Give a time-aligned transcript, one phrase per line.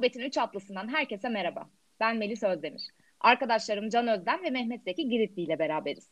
[0.00, 1.70] Metin 3 atlısından herkese merhaba.
[2.00, 2.88] Ben Melis Özdemir.
[3.20, 6.10] Arkadaşlarım Can Özden ve Mehmet Zeki Giritli ile beraberiz.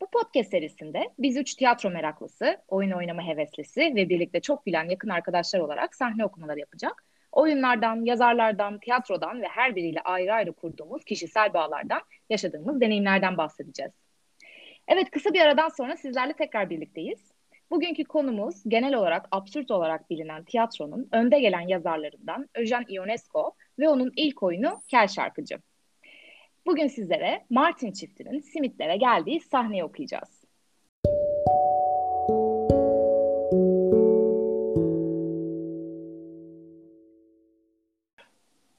[0.00, 5.08] Bu podcast serisinde biz üç tiyatro meraklısı, oyun oynama heveslisi ve birlikte çok gülen yakın
[5.08, 7.04] arkadaşlar olarak sahne okumaları yapacak.
[7.32, 13.92] Oyunlardan, yazarlardan, tiyatrodan ve her biriyle ayrı ayrı kurduğumuz kişisel bağlardan, yaşadığımız deneyimlerden bahsedeceğiz.
[14.88, 17.31] Evet kısa bir aradan sonra sizlerle tekrar birlikteyiz.
[17.72, 24.12] Bugünkü konumuz genel olarak absürt olarak bilinen tiyatronun önde gelen yazarlarından Eugene Ionesco ve onun
[24.16, 25.58] ilk oyunu Kel Şarkıcı.
[26.66, 30.44] Bugün sizlere Martin çiftinin Simitlere geldiği sahneyi okuyacağız.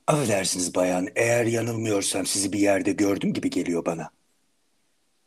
[0.08, 4.10] Affedersiniz bayan, eğer yanılmıyorsam sizi bir yerde gördüm gibi geliyor bana.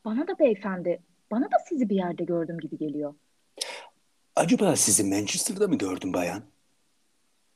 [0.05, 3.15] Bana da beyefendi, bana da sizi bir yerde gördüm gibi geliyor.
[4.37, 6.43] Acaba sizi Manchester'da mı gördüm bayan?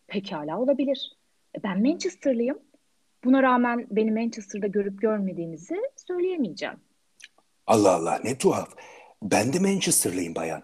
[0.07, 1.17] Pekala olabilir.
[1.65, 2.59] Ben Manchester'lıyım.
[3.25, 5.77] Buna rağmen beni Manchester'da görüp görmediğinizi
[6.09, 6.77] söyleyemeyeceğim.
[7.67, 8.69] Allah Allah ne tuhaf.
[9.23, 10.63] Ben de Manchester'lıyım bayan.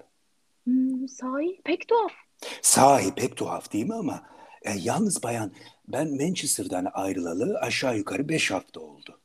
[0.64, 2.12] Hmm, sahi pek tuhaf.
[2.62, 4.22] Sahi pek tuhaf değil mi ama
[4.62, 5.52] e, yalnız bayan
[5.88, 9.20] ben Manchester'dan ayrılalı aşağı yukarı beş hafta oldu.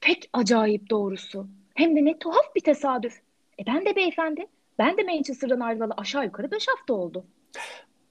[0.00, 1.48] Pek acayip doğrusu.
[1.74, 3.20] Hem de ne tuhaf bir tesadüf.
[3.60, 4.46] E ben de beyefendi.
[4.78, 7.24] Ben de Manchester'dan ayrılalı aşağı yukarı beş hafta oldu.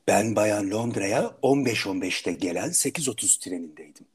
[0.07, 4.05] Ben bayan Londra'ya 15-15'te gelen 8.30 trenindeydim.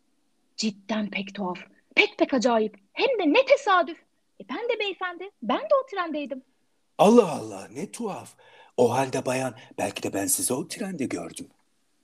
[0.56, 1.58] Cidden pek tuhaf.
[1.94, 2.76] Pek pek acayip.
[2.92, 3.98] Hem de ne tesadüf.
[4.40, 5.30] E ben de beyefendi.
[5.42, 6.42] Ben de o trendeydim.
[6.98, 8.34] Allah Allah ne tuhaf.
[8.76, 11.46] O halde bayan belki de ben sizi o trende gördüm.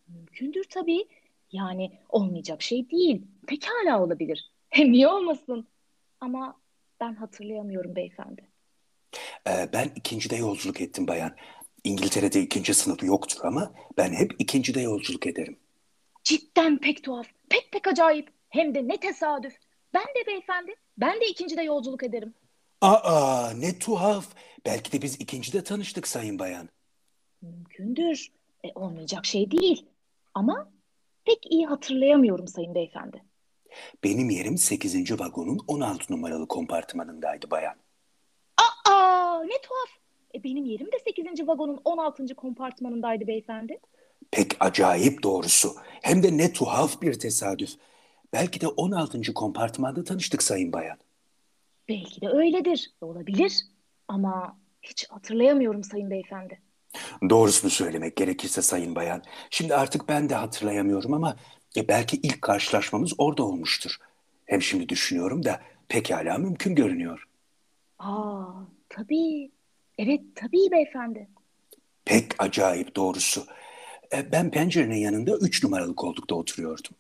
[0.09, 1.05] Mümkündür tabii.
[1.53, 3.23] Yani olmayacak şey değil.
[3.47, 4.51] Pekala olabilir.
[4.71, 5.67] Hem niye olmasın?
[6.21, 6.57] Ama
[7.01, 8.48] ben hatırlayamıyorum beyefendi.
[9.49, 11.37] Ee, ben ikincide yolculuk ettim bayan.
[11.85, 15.57] İngiltere'de ikinci sınıf yoktur ama ben hep ikincide yolculuk ederim.
[16.25, 17.27] Cidden pek tuhaf.
[17.49, 18.29] Pek pek acayip.
[18.49, 19.55] Hem de ne tesadüf.
[19.95, 20.75] Ben de beyefendi.
[20.99, 22.35] Ben de ikincide yolculuk ederim.
[22.81, 24.27] Aa ne tuhaf.
[24.67, 26.69] Belki de biz ikincide tanıştık sayın bayan.
[27.43, 28.29] Mümkündür.
[28.65, 29.87] E, olmayacak şey değil.
[30.35, 30.71] Ama
[31.25, 33.23] pek iyi hatırlayamıyorum sayın beyefendi.
[34.05, 35.21] Benim yerim 8.
[35.21, 37.75] vagonun 16 numaralı kompartımanındaydı bayan.
[39.39, 39.89] Aa ne tuhaf.
[40.35, 41.49] E, benim yerim de 8.
[41.49, 42.35] vagonun 16.
[42.35, 43.79] kompartmanındaydı beyefendi.
[44.31, 45.75] Pek acayip doğrusu.
[46.03, 47.71] Hem de ne tuhaf bir tesadüf.
[48.33, 49.35] Belki de 16.
[49.35, 50.99] kompartmanda tanıştık sayın bayan.
[51.89, 52.91] Belki de öyledir.
[53.01, 53.63] Olabilir.
[54.09, 56.61] Ama hiç hatırlayamıyorum sayın beyefendi.
[57.31, 59.23] Doğrusunu söylemek gerekirse sayın bayan.
[59.51, 61.37] Şimdi artık ben de hatırlayamıyorum ama
[61.75, 63.97] ya belki ilk karşılaşmamız orada olmuştur.
[64.47, 67.29] Hem şimdi düşünüyorum da pekala mümkün görünüyor.
[67.99, 68.45] Aa,
[68.89, 69.51] tabii.
[69.99, 71.29] Evet, tabii beyefendi.
[72.05, 73.47] Pek acayip doğrusu.
[74.13, 76.93] E, Ben pencerenin yanında üç numaralı koltukta oturuyordum.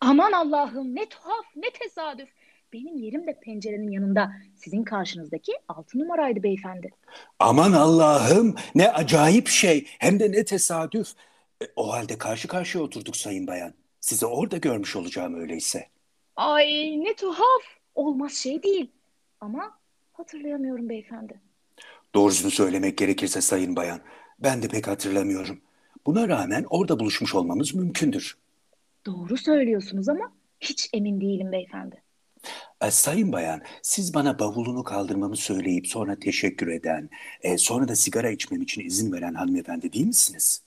[0.00, 2.28] Aman Allah'ım ne tuhaf, ne tesadüf.
[2.72, 4.32] Benim yerim de pencerenin yanında.
[4.56, 6.90] Sizin karşınızdaki altı numaraydı beyefendi.
[7.38, 11.08] Aman Allah'ım ne acayip şey hem de ne tesadüf.
[11.62, 13.74] E, O halde karşı karşıya oturduk sayın bayan.
[14.00, 15.88] Sizi orada görmüş olacağım öyleyse.
[16.36, 16.66] Ay
[17.04, 17.62] ne tuhaf.
[17.94, 18.90] Olmaz şey değil.
[19.40, 19.78] Ama
[20.22, 21.40] hatırlayamıyorum beyefendi.
[22.14, 24.00] Doğrusunu söylemek gerekirse sayın bayan.
[24.38, 25.60] Ben de pek hatırlamıyorum.
[26.06, 28.36] Buna rağmen orada buluşmuş olmamız mümkündür.
[29.06, 32.02] Doğru söylüyorsunuz ama hiç emin değilim beyefendi.
[32.80, 37.10] E, sayın bayan, siz bana bavulunu kaldırmamı söyleyip sonra teşekkür eden,
[37.42, 40.62] e, sonra da sigara içmem için izin veren hanımefendi değil misiniz?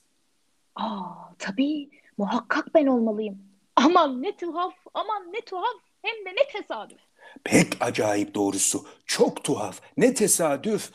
[0.74, 3.38] Aa tabii muhakkak ben olmalıyım.
[3.76, 5.76] Aman ne tuhaf, aman ne tuhaf.
[6.02, 6.98] Hem de ne tesadüf.
[7.44, 8.86] Pek acayip doğrusu.
[9.06, 9.80] Çok tuhaf.
[9.96, 10.90] Ne tesadüf.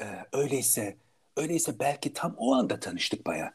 [0.00, 0.96] E, öyleyse,
[1.36, 3.52] öyleyse belki tam o anda tanıştık bayan.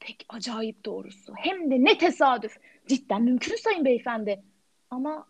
[0.00, 1.32] Pek acayip doğrusu.
[1.36, 2.56] Hem de ne tesadüf.
[2.86, 4.42] Cidden mümkün sayın beyefendi.
[4.90, 5.26] Ama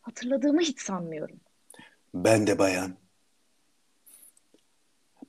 [0.00, 1.40] hatırladığımı hiç sanmıyorum.
[2.14, 2.96] Ben de bayan.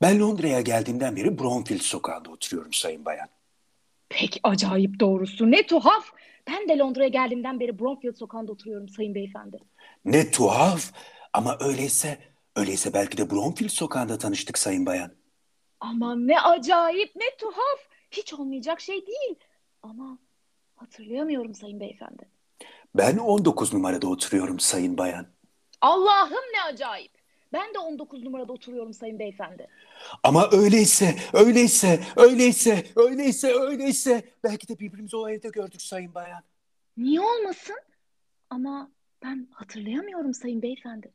[0.02, 3.28] Ben Londra'ya geldiğimden beri Bromfield sokağında oturuyorum sayın bayan.
[4.09, 5.52] Pek acayip doğrusu.
[5.52, 6.11] Ne tuhaf.
[6.47, 9.58] Ben de Londra'ya geldiğimden beri Bromfield sokağında oturuyorum sayın beyefendi.
[10.06, 10.94] Ne tuhaf.
[11.34, 12.20] Ama öyleyse,
[12.56, 15.12] öyleyse belki de Bromfield sokağında tanıştık sayın bayan.
[15.80, 17.80] Aman ne acayip, ne tuhaf.
[18.12, 19.36] Hiç olmayacak şey değil.
[19.84, 20.18] Ama
[20.76, 22.30] hatırlayamıyorum sayın beyefendi.
[22.96, 25.28] Ben 19 numarada oturuyorum sayın bayan.
[25.82, 27.12] Allah'ım ne acayip.
[27.53, 29.68] Ben de 19 numarada oturuyorum sayın beyefendi.
[30.24, 36.44] Ama öyleyse, öyleyse, öyleyse, öyleyse, öyleyse belki de birbirimizi o evde gördük sayın bayan.
[36.98, 37.76] Niye olmasın?
[38.50, 38.92] Ama
[39.23, 41.12] ben hatırlayamıyorum sayın beyefendi.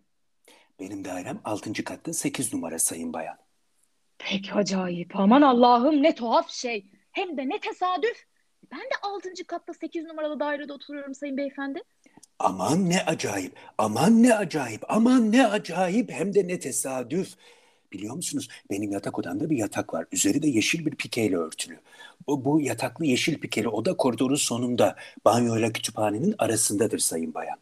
[0.81, 1.85] Benim dairem 6.
[1.85, 3.37] katta 8 numara sayın bayan.
[4.19, 5.17] Pek acayip.
[5.17, 6.87] Aman Allah'ım ne tuhaf şey.
[7.13, 8.25] Hem de ne tesadüf.
[8.73, 9.31] Ben de 6.
[9.47, 11.83] katta 8 numaralı dairede oturuyorum sayın beyefendi.
[12.39, 17.35] Aman ne acayip, aman ne acayip, aman ne acayip hem de ne tesadüf.
[17.93, 20.07] Biliyor musunuz benim yatak odamda bir yatak var.
[20.13, 21.81] Üzeri de yeşil bir pikeyle örtülü.
[22.27, 27.59] Bu, bu yataklı yeşil pikeli oda koridorun sonunda banyoyla kütüphanenin arasındadır sayın bayan.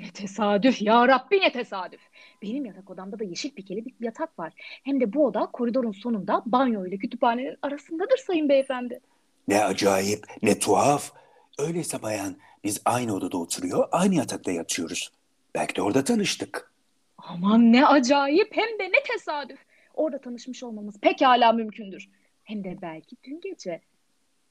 [0.00, 2.00] Ne tesadüf ya Rabbi ne tesadüf.
[2.42, 4.52] Benim yatak odamda da yeşil pikeli bir yatak var.
[4.58, 9.00] Hem de bu oda koridorun sonunda banyo ile kütüphanenin arasındadır sayın beyefendi.
[9.48, 11.12] Ne acayip, ne tuhaf.
[11.58, 15.12] Öyleyse bayan biz aynı odada oturuyor, aynı yatakta yatıyoruz.
[15.54, 16.72] Belki de orada tanıştık.
[17.18, 19.58] Aman ne acayip hem de ne tesadüf.
[19.94, 22.08] Orada tanışmış olmamız pekala mümkündür.
[22.44, 23.80] Hem de belki dün gece.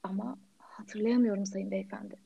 [0.02, 2.16] Ama hatırlayamıyorum sayın beyefendi.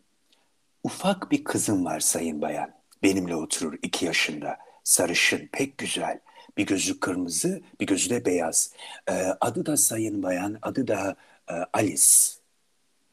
[0.84, 2.81] Ufak bir kızım var sayın bayan.
[3.02, 4.58] Benimle oturur iki yaşında.
[4.84, 6.20] Sarışın, pek güzel.
[6.56, 8.72] Bir gözü kırmızı, bir gözü de beyaz.
[9.10, 11.16] Ee, adı da sayın bayan, adı da
[11.50, 12.06] e, Alice.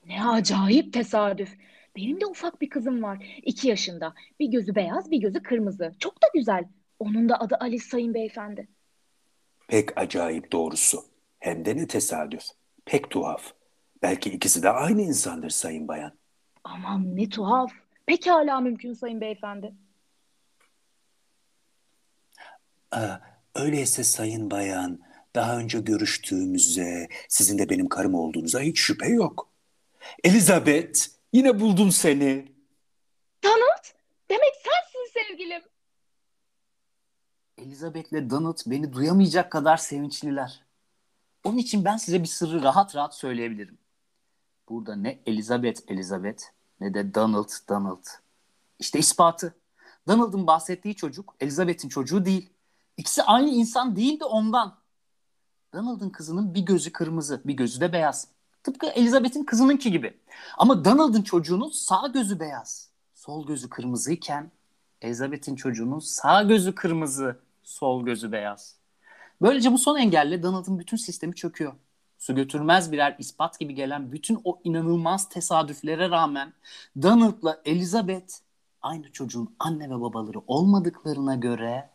[0.07, 1.49] Ne acayip tesadüf.
[1.95, 3.39] Benim de ufak bir kızım var.
[3.43, 4.13] iki yaşında.
[4.39, 5.91] Bir gözü beyaz, bir gözü kırmızı.
[5.99, 6.63] Çok da güzel.
[6.99, 8.67] Onun da adı Alice sayın beyefendi.
[9.67, 11.05] Pek acayip doğrusu.
[11.39, 12.43] Hem de ne tesadüf.
[12.85, 13.43] Pek tuhaf.
[14.01, 16.11] Belki ikisi de aynı insandır sayın bayan.
[16.63, 17.71] Aman ne tuhaf.
[18.09, 19.75] Pekala mümkün sayın beyefendi.
[22.91, 23.17] Aa,
[23.55, 24.99] öyleyse sayın bayan,
[25.35, 29.49] daha önce görüştüğümüzde sizin de benim karım olduğunuza hiç şüphe yok.
[30.23, 30.99] Elizabeth,
[31.33, 32.53] yine buldum seni.
[33.43, 33.85] Donald,
[34.29, 35.61] demek sensin sevgilim.
[37.57, 40.63] Elizabeth'le Donald beni duyamayacak kadar sevinçliler.
[41.43, 43.77] Onun için ben size bir sırrı rahat rahat söyleyebilirim.
[44.69, 48.05] Burada ne Elizabeth Elizabeth ne de Donald Donald.
[48.79, 49.55] İşte ispatı.
[50.07, 52.49] Donald'ın bahsettiği çocuk Elizabeth'in çocuğu değil.
[52.97, 54.77] İkisi aynı insan değil de ondan.
[55.73, 58.27] Donald'ın kızının bir gözü kırmızı, bir gözü de beyaz.
[58.63, 60.17] Tıpkı Elizabeth'in kızınınki gibi.
[60.57, 64.51] Ama Donald'ın çocuğunun sağ gözü beyaz, sol gözü kırmızıyken
[65.01, 68.75] Elizabeth'in çocuğunun sağ gözü kırmızı, sol gözü beyaz.
[69.41, 71.73] Böylece bu son engelle Donald'ın bütün sistemi çöküyor.
[72.19, 76.53] Su götürmez birer ispat gibi gelen bütün o inanılmaz tesadüflere rağmen
[77.01, 78.33] Donald'la Elizabeth
[78.81, 81.89] aynı çocuğun anne ve babaları olmadıklarına göre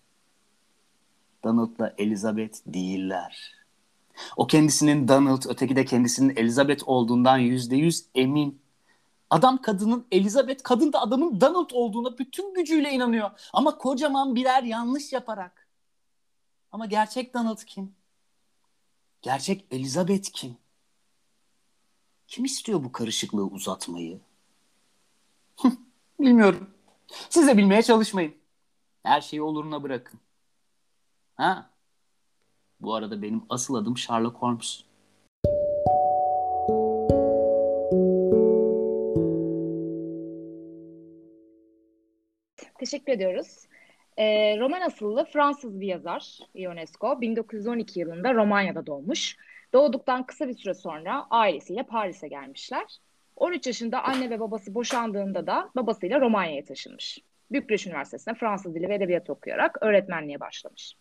[1.44, 3.54] Donald'la Elizabeth değiller.
[4.36, 8.62] O kendisinin Donald, öteki de kendisinin Elizabeth olduğundan yüzde yüz emin.
[9.30, 13.30] Adam kadının Elizabeth, kadın da adamın Donald olduğuna bütün gücüyle inanıyor.
[13.52, 15.68] Ama kocaman birer yanlış yaparak.
[16.72, 17.94] Ama gerçek Donald kim?
[19.24, 20.56] Gerçek Elizabeth kim?
[22.26, 24.20] Kim istiyor bu karışıklığı uzatmayı?
[26.20, 26.70] Bilmiyorum.
[27.30, 28.34] Siz de bilmeye çalışmayın.
[29.02, 30.20] Her şeyi oluruna bırakın.
[31.36, 31.70] Ha?
[32.80, 34.84] Bu arada benim asıl adım Sherlock Holmes.
[42.78, 43.68] Teşekkür ediyoruz.
[44.16, 49.36] Ee, roman asıllı Fransız bir yazar Ionesco 1912 yılında Romanya'da doğmuş.
[49.72, 52.98] Doğduktan kısa bir süre sonra ailesiyle Paris'e gelmişler.
[53.36, 57.18] 13 yaşında anne ve babası boşandığında da babasıyla Romanya'ya taşınmış.
[57.52, 60.94] Bükreş Üniversitesi'nde Fransız dili ve edebiyat okuyarak öğretmenliğe başlamış.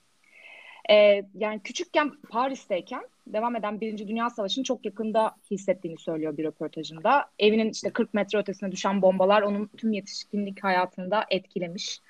[0.89, 7.25] Ee, yani küçükken Paris'teyken devam eden Birinci Dünya Savaşı'nı çok yakında hissettiğini söylüyor bir röportajında.
[7.39, 12.01] Evinin işte 40 metre ötesine düşen bombalar onun tüm yetişkinlik hayatında etkilemiş.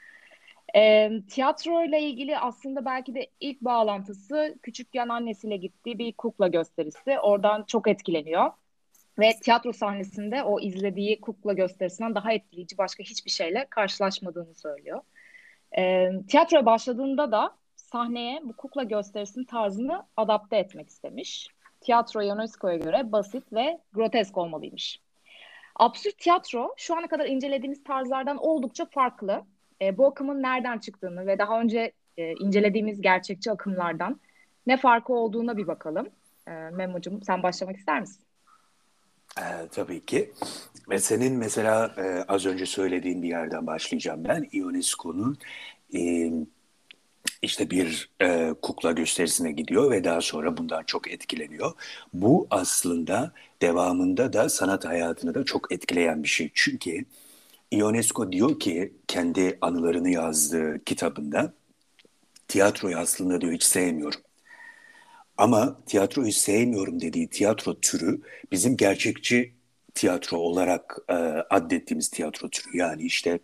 [0.75, 7.19] E, tiyatro ile ilgili aslında belki de ilk bağlantısı küçükken annesiyle gittiği bir kukla gösterisi.
[7.19, 8.51] Oradan çok etkileniyor.
[9.19, 15.01] Ve tiyatro sahnesinde o izlediği kukla gösterisinden daha etkileyici başka hiçbir şeyle karşılaşmadığını söylüyor.
[15.77, 21.49] E, tiyatroya başladığında da sahneye bu kukla gösterisinin tarzını adapte etmek istemiş.
[21.81, 24.99] Tiyatro UNESCO'ya göre basit ve grotesk olmalıymış.
[25.75, 29.45] Absürt tiyatro şu ana kadar incelediğimiz tarzlardan oldukça farklı.
[29.83, 34.19] E, bu akımın nereden çıktığını ve daha önce e, incelediğimiz gerçekçi akımlardan
[34.67, 36.09] ne farkı olduğuna bir bakalım.
[36.47, 38.23] E, Memo'cum sen başlamak ister misin?
[39.39, 40.31] Ee, tabii ki.
[40.89, 44.49] Ve senin mesela e, az önce söylediğin bir yerden başlayacağım ben.
[44.53, 45.37] Ionesco'nun
[45.95, 46.31] e,
[47.41, 51.71] işte bir e, kukla gösterisine gidiyor ve daha sonra bundan çok etkileniyor.
[52.13, 56.51] Bu aslında devamında da sanat hayatını da çok etkileyen bir şey.
[56.53, 57.05] Çünkü
[57.73, 61.53] Ionesco diyor ki kendi anılarını yazdığı kitabında
[62.47, 64.21] tiyatroyu aslında diyor hiç sevmiyorum.
[65.37, 69.53] Ama tiyatroyu sevmiyorum dediği tiyatro türü bizim gerçekçi
[69.95, 71.13] tiyatro olarak e,
[71.49, 72.77] addettiğimiz tiyatro türü.
[72.77, 73.39] Yani işte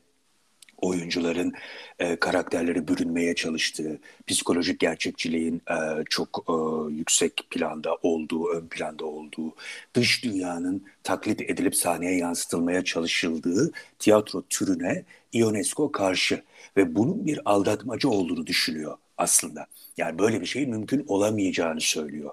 [0.81, 1.53] oyuncuların
[1.99, 6.53] e, karakterleri bürünmeye çalıştığı, psikolojik gerçekçiliğin e, çok e,
[6.93, 9.55] yüksek planda olduğu, ön planda olduğu,
[9.93, 16.41] dış dünyanın taklit edilip sahneye yansıtılmaya çalışıldığı tiyatro türüne Ionesco karşı
[16.77, 19.67] ve bunun bir aldatmaca olduğunu düşünüyor aslında.
[19.97, 22.31] Yani böyle bir şeyin mümkün olamayacağını söylüyor.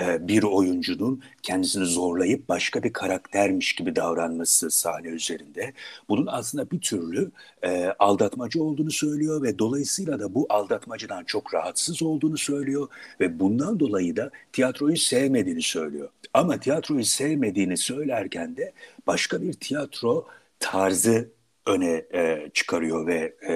[0.00, 5.72] E, bir oyuncunun kendisini zorlayıp başka bir karaktermiş gibi davranması sahne üzerinde.
[6.08, 7.30] Bunun aslında bir türlü
[7.62, 12.88] e, aldatmacı olduğunu söylüyor ve dolayısıyla da bu aldatmacıdan çok rahatsız olduğunu söylüyor
[13.20, 16.08] ve bundan dolayı da tiyatroyu sevmediğini söylüyor.
[16.34, 18.72] Ama tiyatroyu sevmediğini söylerken de
[19.06, 20.26] başka bir tiyatro
[20.58, 21.30] tarzı
[21.66, 23.54] öne e, çıkarıyor ve e,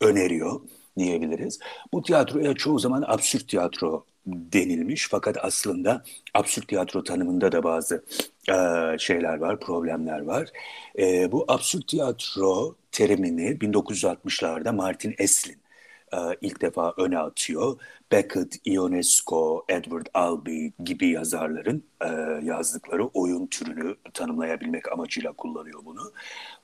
[0.00, 0.60] öneriyor
[0.98, 1.58] diyebiliriz.
[1.92, 6.04] Bu tiyatroya çoğu zaman absürt tiyatro denilmiş fakat aslında
[6.34, 8.04] absürt tiyatro tanımında da bazı
[8.48, 8.54] e,
[8.98, 10.48] şeyler var, problemler var.
[10.98, 15.64] E, bu absürt tiyatro terimini 1960'larda Martin Eslin
[16.12, 17.80] e, ilk defa öne atıyor.
[18.12, 22.08] Beckett, Ionesco, Edward Albee gibi yazarların e,
[22.46, 26.12] yazdıkları oyun türünü tanımlayabilmek amacıyla kullanıyor bunu.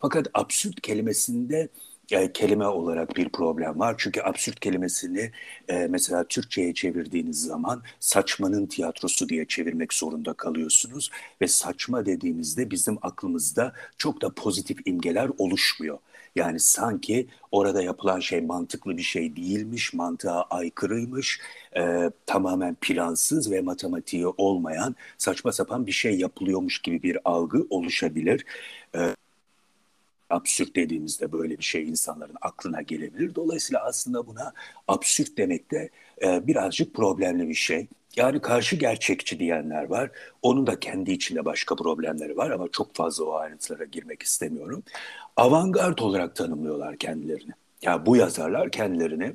[0.01, 1.69] Fakat absürt kelimesinde
[2.13, 3.95] e, kelime olarak bir problem var.
[3.99, 5.31] Çünkü absürt kelimesini
[5.69, 11.11] e, mesela Türkçe'ye çevirdiğiniz zaman saçmanın tiyatrosu diye çevirmek zorunda kalıyorsunuz.
[11.41, 15.99] Ve saçma dediğimizde bizim aklımızda çok da pozitif imgeler oluşmuyor.
[16.37, 21.41] Yani sanki orada yapılan şey mantıklı bir şey değilmiş, mantığa aykırıymış,
[21.77, 28.45] e, tamamen plansız ve matematiği olmayan saçma sapan bir şey yapılıyormuş gibi bir algı oluşabilir.
[28.95, 29.15] E,
[30.31, 33.35] absürt dediğimizde böyle bir şey insanların aklına gelebilir.
[33.35, 34.53] Dolayısıyla aslında buna
[34.89, 35.91] absürt demek de
[36.23, 37.89] e, birazcık problemli bir şey.
[38.17, 40.11] Yani karşı gerçekçi diyenler var.
[40.43, 44.83] Onun da kendi içinde başka problemleri var ama çok fazla o ayrıntılara girmek istemiyorum.
[45.37, 47.51] Avantgard olarak tanımlıyorlar kendilerini.
[47.83, 49.33] Ya yani bu yazarlar kendilerini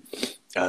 [0.58, 0.64] e,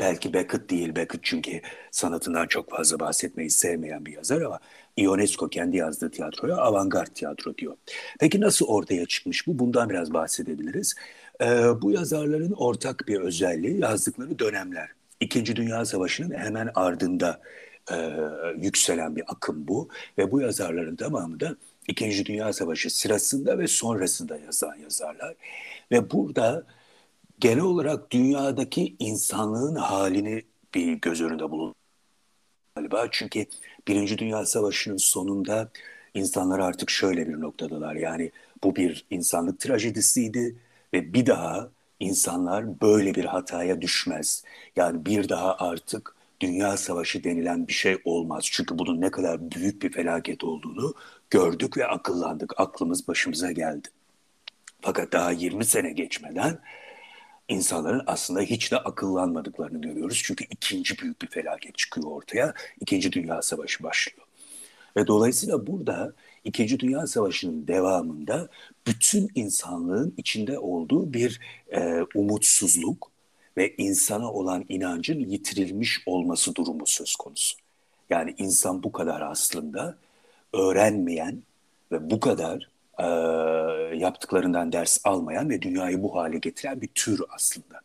[0.00, 4.58] belki Beckett değil, Beckett çünkü sanatından çok fazla bahsetmeyi sevmeyen bir yazar ama
[4.96, 7.76] Ionesco kendi yazdığı tiyatroya avantgard tiyatro diyor.
[8.20, 9.58] Peki nasıl ortaya çıkmış bu?
[9.58, 10.94] Bundan biraz bahsedebiliriz.
[11.40, 11.46] Ee,
[11.82, 14.88] bu yazarların ortak bir özelliği yazdıkları dönemler.
[15.20, 17.40] İkinci Dünya Savaşı'nın hemen ardında
[17.92, 17.96] e,
[18.56, 21.56] yükselen bir akım bu ve bu yazarların tamamı da
[21.88, 25.34] İkinci Dünya Savaşı sırasında ve sonrasında yazan yazarlar
[25.92, 26.64] ve burada
[27.40, 30.42] genel olarak dünyadaki insanlığın halini
[30.74, 31.74] bir göz önünde bulun
[32.76, 33.08] galiba.
[33.10, 33.46] Çünkü
[33.88, 35.70] Birinci Dünya Savaşı'nın sonunda
[36.14, 37.94] insanlar artık şöyle bir noktadalar.
[37.94, 38.30] Yani
[38.64, 40.56] bu bir insanlık trajedisiydi
[40.94, 41.68] ve bir daha
[42.00, 44.44] insanlar böyle bir hataya düşmez.
[44.76, 48.44] Yani bir daha artık Dünya Savaşı denilen bir şey olmaz.
[48.50, 50.94] Çünkü bunun ne kadar büyük bir felaket olduğunu
[51.30, 52.60] gördük ve akıllandık.
[52.60, 53.88] Aklımız başımıza geldi.
[54.80, 56.58] Fakat daha 20 sene geçmeden
[57.48, 60.22] insanların aslında hiç de akıllanmadıklarını görüyoruz.
[60.24, 62.54] Çünkü ikinci büyük bir felaket çıkıyor ortaya.
[62.80, 64.26] İkinci Dünya Savaşı başlıyor.
[64.96, 66.12] Ve dolayısıyla burada
[66.44, 68.48] İkinci Dünya Savaşı'nın devamında
[68.86, 71.40] bütün insanlığın içinde olduğu bir
[71.72, 73.10] e, umutsuzluk
[73.56, 77.56] ve insana olan inancın yitirilmiş olması durumu söz konusu.
[78.10, 79.98] Yani insan bu kadar aslında
[80.52, 81.42] öğrenmeyen
[81.92, 83.06] ve bu kadar e,
[83.96, 87.80] yaptıklarından ders almayan ve dünyayı bu hale getiren bir tür aslında.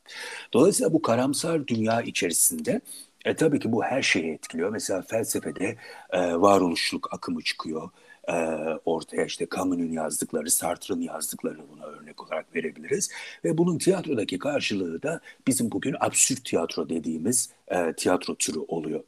[0.53, 2.81] Dolayısıyla bu karamsar dünya içerisinde
[3.25, 4.69] e, tabii ki bu her şeyi etkiliyor.
[4.69, 5.75] Mesela felsefede
[6.11, 7.89] e, varoluşluk akımı çıkıyor
[8.27, 8.33] e,
[8.85, 13.09] ortaya işte Camus'un yazdıkları, Sartre'ın yazdıkları buna örnek olarak verebiliriz.
[13.45, 19.03] Ve bunun tiyatrodaki karşılığı da bizim bugün absürt tiyatro dediğimiz e, tiyatro türü oluyor.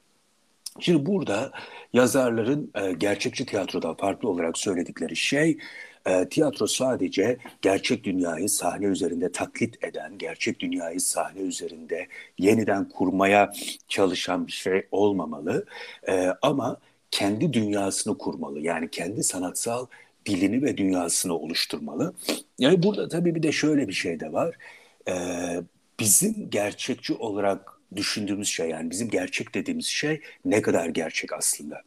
[0.79, 1.51] Şimdi burada
[1.93, 5.57] yazarların e, gerçekçi tiyatrodan farklı olarak söyledikleri şey
[6.05, 12.07] e, tiyatro sadece gerçek dünyayı sahne üzerinde taklit eden, gerçek dünyayı sahne üzerinde
[12.37, 13.53] yeniden kurmaya
[13.87, 15.65] çalışan bir şey olmamalı.
[16.07, 16.77] E, ama
[17.11, 18.59] kendi dünyasını kurmalı.
[18.59, 19.85] Yani kendi sanatsal
[20.25, 22.13] dilini ve dünyasını oluşturmalı.
[22.59, 24.55] Yani burada tabii bir de şöyle bir şey de var.
[25.07, 25.13] E,
[25.99, 31.81] bizim gerçekçi olarak düşündüğümüz şey yani bizim gerçek dediğimiz şey ne kadar gerçek aslında.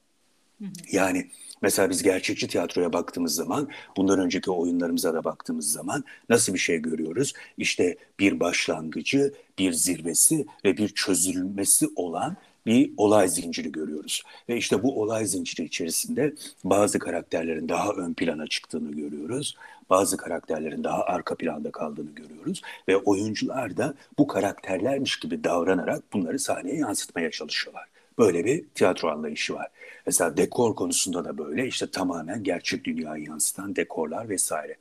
[0.93, 1.31] Yani
[1.63, 6.79] mesela biz gerçekçi tiyatroya baktığımız zaman, bundan önceki oyunlarımıza da baktığımız zaman nasıl bir şey
[6.79, 7.33] görüyoruz?
[7.59, 12.37] İşte bir başlangıcı, bir zirvesi ve bir çözülmesi olan
[12.67, 14.23] bir olay zinciri görüyoruz.
[14.49, 16.35] Ve işte bu olay zinciri içerisinde
[16.65, 19.57] bazı karakterlerin daha ön plana çıktığını görüyoruz.
[19.91, 22.63] Bazı karakterlerin daha arka planda kaldığını görüyoruz.
[22.89, 27.85] Ve oyuncular da bu karakterlermiş gibi davranarak bunları sahneye yansıtmaya çalışıyorlar.
[28.19, 29.67] Böyle bir tiyatro anlayışı var.
[30.09, 34.77] Mesela dekor konusunda da böyle işte tamamen gerçek dünyayı yansıtan dekorlar vesaire.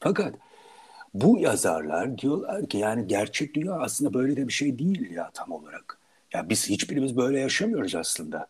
[0.00, 0.36] Fakat
[1.14, 5.52] Bu yazarlar diyorlar ki yani gerçek dünya aslında böyle de bir şey değil ya tam
[5.52, 5.98] olarak.
[6.34, 8.46] Ya biz hiçbirimiz böyle yaşamıyoruz aslında.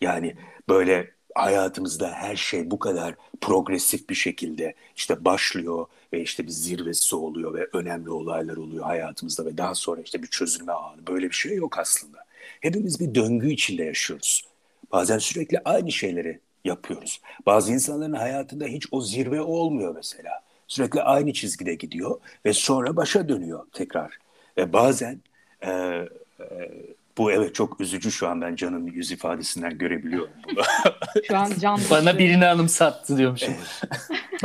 [0.00, 0.36] Yani
[0.68, 7.16] böyle hayatımızda her şey bu kadar progresif bir şekilde işte başlıyor ve işte bir zirvesi
[7.16, 11.06] oluyor ve önemli olaylar oluyor hayatımızda ve daha sonra işte bir çözülme anı.
[11.06, 12.18] Böyle bir şey yok aslında.
[12.60, 14.49] Hepimiz bir döngü içinde yaşıyoruz.
[14.92, 17.20] Bazen sürekli aynı şeyleri yapıyoruz.
[17.46, 20.30] Bazı insanların hayatında hiç o zirve olmuyor mesela.
[20.66, 24.18] Sürekli aynı çizgide gidiyor ve sonra başa dönüyor tekrar.
[24.56, 25.20] Ve bazen
[25.60, 26.06] e, e,
[27.18, 30.62] bu evet çok üzücü şu an ben Can'ın yüz ifadesinden görebiliyorum bunu.
[31.28, 33.54] şu an Can Bana birini anımsattı diyormuşum.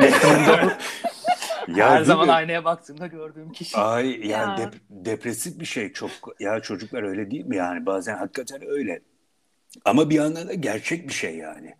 [1.75, 2.33] ya, Her zaman mi?
[2.33, 3.77] aynaya baktığımda gördüğüm kişi.
[3.77, 4.67] Ay yani ya.
[4.67, 6.11] Dep- depresif bir şey çok.
[6.39, 7.85] Ya çocuklar öyle değil mi yani?
[7.85, 9.01] Bazen hakikaten öyle.
[9.85, 11.75] Ama bir yandan da gerçek bir şey yani.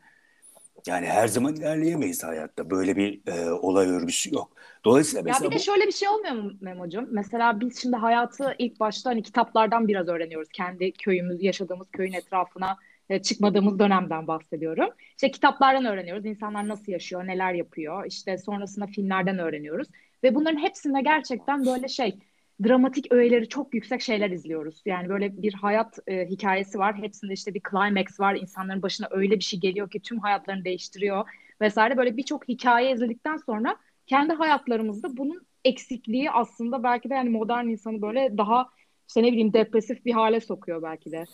[0.87, 2.69] Yani her zaman ilerleyemeyiz hayatta.
[2.69, 4.51] Böyle bir e, olay örgüsü yok.
[4.85, 5.63] Dolayısıyla mesela ya bir de bu...
[5.63, 7.07] şöyle bir şey olmuyor mu Memo'cum?
[7.11, 10.49] Mesela biz şimdi hayatı ilk başta hani kitaplardan biraz öğreniyoruz.
[10.49, 12.77] Kendi köyümüz, yaşadığımız köyün etrafına
[13.09, 14.89] e, çıkmadığımız dönemden bahsediyorum.
[15.09, 16.25] İşte kitaplardan öğreniyoruz.
[16.25, 18.05] İnsanlar nasıl yaşıyor, neler yapıyor.
[18.05, 19.87] İşte sonrasında filmlerden öğreniyoruz.
[20.23, 22.19] Ve bunların hepsinde gerçekten böyle şey
[22.63, 24.81] dramatik öğeleri çok yüksek şeyler izliyoruz.
[24.85, 26.95] Yani böyle bir hayat e, hikayesi var.
[26.97, 28.35] Hepsinde işte bir climax var.
[28.35, 31.25] İnsanların başına öyle bir şey geliyor ki tüm hayatlarını değiştiriyor
[31.61, 31.97] vesaire.
[31.97, 38.01] Böyle birçok hikaye izledikten sonra kendi hayatlarımızda bunun eksikliği aslında belki de yani modern insanı
[38.01, 38.69] böyle daha
[39.07, 41.25] işte ne bileyim depresif bir hale sokuyor belki de.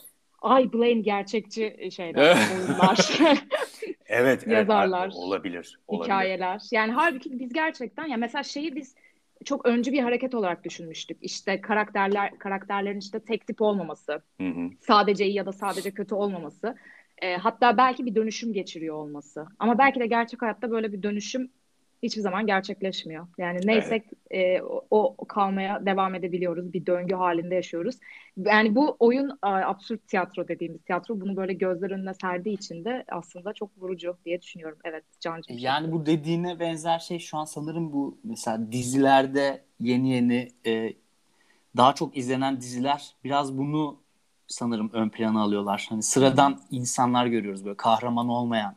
[0.41, 3.19] Ay Blaine gerçekçi şeyler, oyunlar.
[4.05, 6.05] evet, yazarlar, evet, olabilir, olabilir.
[6.05, 6.61] Hikayeler.
[6.71, 8.95] Yani halbuki biz gerçekten ya mesela şeyi biz
[9.45, 11.17] çok öncü bir hareket olarak düşünmüştük.
[11.21, 14.69] İşte karakterler karakterlerin işte tek tip olmaması, hı hı.
[14.79, 16.75] sadece iyi ya da sadece kötü olmaması.
[17.21, 19.45] E, hatta belki bir dönüşüm geçiriyor olması.
[19.59, 21.51] Ama belki de gerçek hayatta böyle bir dönüşüm
[22.03, 23.27] hiçbir zaman gerçekleşmiyor.
[23.37, 24.61] Yani neysek evet.
[24.61, 26.73] e, o, o kalmaya devam edebiliyoruz.
[26.73, 27.95] Bir döngü halinde yaşıyoruz.
[28.37, 33.53] Yani bu oyun absürt tiyatro dediğimiz tiyatro bunu böyle gözler önüne serdiği için de aslında
[33.53, 34.77] çok vurucu diye düşünüyorum.
[34.83, 35.57] Evet Can'cığım.
[35.57, 40.93] Yani bu dediğine benzer şey şu an sanırım bu mesela dizilerde yeni yeni e,
[41.77, 44.01] daha çok izlenen diziler biraz bunu
[44.47, 45.85] sanırım ön plana alıyorlar.
[45.89, 48.75] Hani sıradan insanlar görüyoruz böyle kahraman olmayan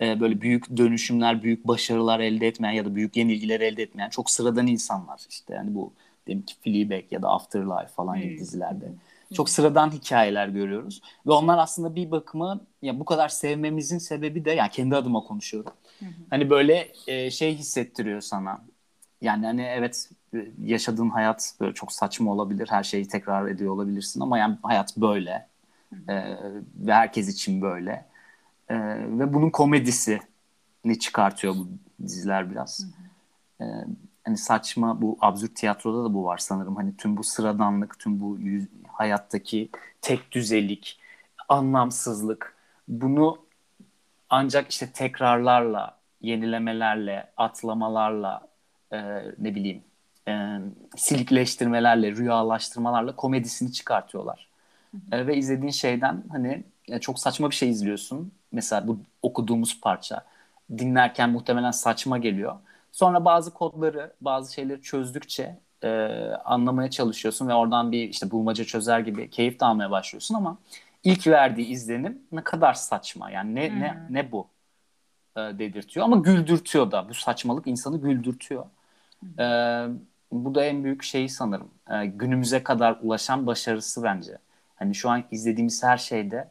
[0.00, 4.30] e, böyle büyük dönüşümler, büyük başarılar elde etmeyen ya da büyük yenilgiler elde etmeyen çok
[4.30, 5.92] sıradan insanlar işte yani bu
[6.26, 8.38] demek ki Fleabag ya da Afterlife falan gibi hmm.
[8.38, 8.92] dizilerde.
[9.34, 14.50] Çok sıradan hikayeler görüyoruz ve onlar aslında bir bakıma ya bu kadar sevmemizin sebebi de
[14.50, 15.72] yani kendi adıma konuşuyorum.
[16.30, 18.64] Hani böyle e, şey hissettiriyor sana.
[19.20, 20.10] Yani hani evet
[20.64, 22.68] yaşadığın hayat böyle çok saçma olabilir.
[22.70, 25.46] Her şeyi tekrar ediyor olabilirsin ama yani hayat böyle.
[26.08, 26.14] E,
[26.76, 28.04] ve herkes için böyle
[28.68, 28.76] e,
[29.18, 31.68] ve bunun komedisini çıkartıyor bu
[32.02, 32.86] diziler biraz.
[33.58, 33.68] Hı hı.
[33.68, 33.86] E,
[34.24, 36.76] hani saçma bu absürt tiyatroda da bu var sanırım.
[36.76, 39.70] Hani tüm bu sıradanlık, tüm bu yüz, hayattaki
[40.02, 41.00] tek düzelik,
[41.48, 42.56] anlamsızlık
[42.88, 43.38] bunu
[44.30, 48.48] ancak işte tekrarlarla, yenilemelerle, atlamalarla
[48.92, 48.98] e,
[49.38, 49.82] ne bileyim
[50.28, 50.58] e,
[50.96, 54.48] silikleştirmelerle, rüyalaştırmalarla komedisini çıkartıyorlar.
[54.90, 55.16] Hı hı.
[55.16, 60.24] E, ve izlediğin şeyden hani ya çok saçma bir şey izliyorsun mesela bu okuduğumuz parça
[60.78, 62.54] dinlerken muhtemelen saçma geliyor.
[62.92, 65.88] Sonra bazı kodları, bazı şeyleri çözdükçe e,
[66.44, 70.58] anlamaya çalışıyorsun ve oradan bir işte bulmaca çözer gibi keyif de almaya başlıyorsun ama
[71.04, 73.30] ilk verdiği izlenim ne kadar saçma.
[73.30, 73.80] Yani ne hmm.
[73.80, 74.46] ne ne bu
[75.36, 77.08] e, dedirtiyor ama güldürtüyor da.
[77.08, 78.64] Bu saçmalık insanı güldürtüyor.
[79.20, 79.40] Hmm.
[79.40, 79.88] E,
[80.32, 81.70] bu da en büyük şeyi sanırım.
[81.90, 84.38] E, günümüze kadar ulaşan başarısı bence.
[84.76, 86.48] Hani şu an izlediğimiz her şeyde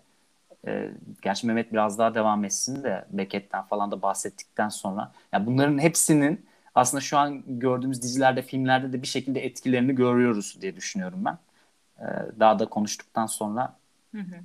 [0.68, 5.12] e, gerçi Mehmet biraz daha devam etsin de Beckett'ten falan da bahsettikten sonra.
[5.32, 6.46] Yani bunların hepsinin
[6.76, 11.38] aslında şu an gördüğümüz dizilerde, filmlerde de bir şekilde etkilerini görüyoruz diye düşünüyorum ben.
[12.00, 12.06] E,
[12.40, 13.78] daha da konuştuktan sonra
[14.16, 14.36] hı hı.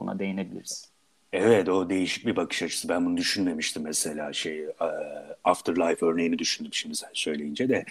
[0.00, 0.90] buna değinebiliriz.
[1.32, 2.88] Evet o değişik bir bakış açısı.
[2.88, 4.66] Ben bunu düşünmemiştim mesela şey
[5.44, 7.84] Afterlife örneğini düşündüm şimdi sen söyleyince de.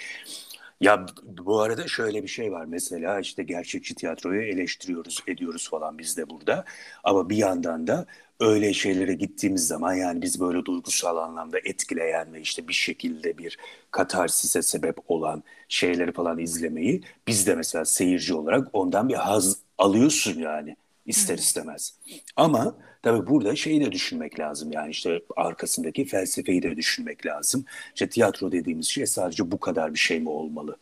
[0.82, 2.66] Ya bu arada şöyle bir şey var.
[2.66, 6.66] Mesela işte gerçekçi tiyatroyu eleştiriyoruz ediyoruz falan biz de burada.
[7.04, 8.06] Ama bir yandan da
[8.40, 13.58] öyle şeylere gittiğimiz zaman yani biz böyle duygusal anlamda etkileyen ve işte bir şekilde bir
[13.92, 20.40] katarsise sebep olan şeyleri falan izlemeyi biz de mesela seyirci olarak ondan bir haz alıyorsun
[20.40, 20.76] yani
[21.08, 21.94] ister istemez.
[22.36, 27.66] Ama tabii burada şeyi de düşünmek lazım yani işte arkasındaki felsefeyi de düşünmek lazım.
[27.96, 30.78] İşte tiyatro dediğimiz şey sadece bu kadar bir şey mi olmalı?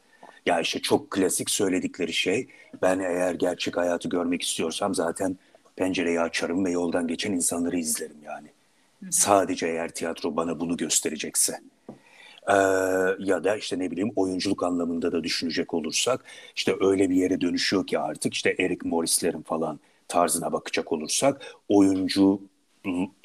[0.45, 2.47] Ya işte çok klasik söyledikleri şey
[2.81, 5.37] ben eğer gerçek hayatı görmek istiyorsam zaten
[5.75, 8.47] pencereyi açarım ve yoldan geçen insanları izlerim yani.
[9.03, 9.11] Hı.
[9.11, 11.59] Sadece eğer tiyatro bana bunu gösterecekse.
[12.47, 12.53] Ee,
[13.19, 17.87] ya da işte ne bileyim oyunculuk anlamında da düşünecek olursak işte öyle bir yere dönüşüyor
[17.87, 22.41] ki artık işte Eric Morris'lerin falan tarzına bakacak olursak oyuncu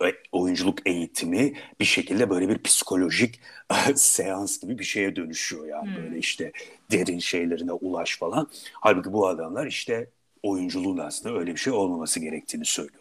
[0.02, 3.40] e, oyunculuk eğitimi bir şekilde böyle bir psikolojik
[3.94, 5.96] seans gibi bir şeye dönüşüyor yani hmm.
[5.96, 6.52] böyle işte
[6.90, 8.50] derin şeylerine ulaş falan.
[8.72, 10.10] Halbuki bu adamlar işte
[10.42, 13.00] oyunculuğun aslında öyle bir şey olmaması gerektiğini söylüyorlar.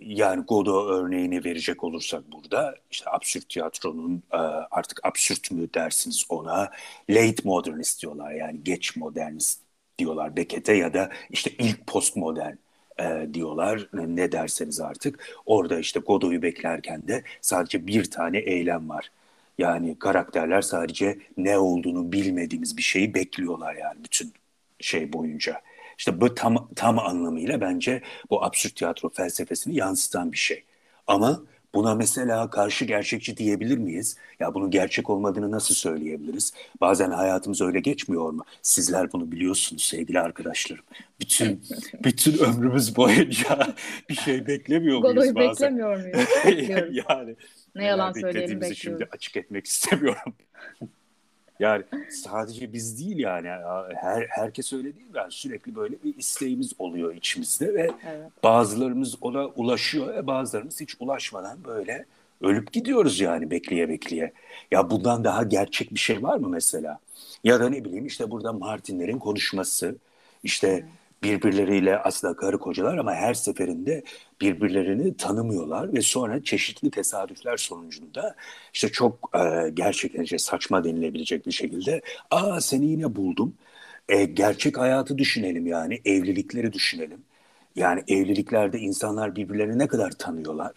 [0.00, 4.22] Yani Godot örneğini verecek olursak burada işte absürt tiyatronun
[4.70, 6.70] artık absürt mü dersiniz ona
[7.10, 9.60] late modernist diyorlar yani geç modernist
[10.00, 12.54] diyorlar Beckett'e ya da işte ilk postmodern
[13.00, 15.24] e, diyorlar ne derseniz artık.
[15.46, 19.10] Orada işte Godot'u beklerken de sadece bir tane eylem var.
[19.58, 24.32] Yani karakterler sadece ne olduğunu bilmediğimiz bir şeyi bekliyorlar yani bütün
[24.80, 25.60] şey boyunca.
[25.98, 30.64] İşte bu tam tam anlamıyla bence bu absürt tiyatro felsefesini yansıtan bir şey.
[31.06, 31.42] Ama
[31.74, 34.16] Buna mesela karşı gerçekçi diyebilir miyiz?
[34.40, 36.52] Ya bunun gerçek olmadığını nasıl söyleyebiliriz?
[36.80, 38.44] Bazen hayatımız öyle geçmiyor mu?
[38.62, 40.84] Sizler bunu biliyorsunuz sevgili arkadaşlarım.
[41.20, 41.62] Bütün
[42.04, 43.74] bütün ömrümüz boyunca
[44.08, 45.50] bir şey beklemiyor muyuz Godoy bazen?
[45.50, 46.28] beklemiyor muyuz?
[47.08, 47.36] yani
[47.74, 48.78] ne yalan söyleyelim bekliyoruz.
[48.78, 50.34] şimdi açık etmek istemiyorum.
[51.60, 53.48] Yani sadece biz değil yani
[53.94, 58.30] her herkes öyle değil yani sürekli böyle bir isteğimiz oluyor içimizde ve evet.
[58.44, 62.06] bazılarımız ona ulaşıyor ve bazılarımız hiç ulaşmadan böyle
[62.40, 64.32] ölüp gidiyoruz yani bekleye bekleye.
[64.70, 66.98] Ya bundan daha gerçek bir şey var mı mesela?
[67.44, 69.96] Ya da ne bileyim işte burada Martinlerin konuşması
[70.42, 70.84] işte
[71.22, 74.02] birbirleriyle aslında karı kocalar ama her seferinde
[74.40, 78.36] birbirlerini tanımıyorlar ve sonra çeşitli tesadüfler sonucunda
[78.74, 83.54] işte çok e, gerçekten işte saçma denilebilecek bir şekilde aa seni yine buldum.
[84.08, 87.24] E, gerçek hayatı düşünelim yani evlilikleri düşünelim.
[87.76, 90.72] Yani evliliklerde insanlar birbirlerini ne kadar tanıyorlar?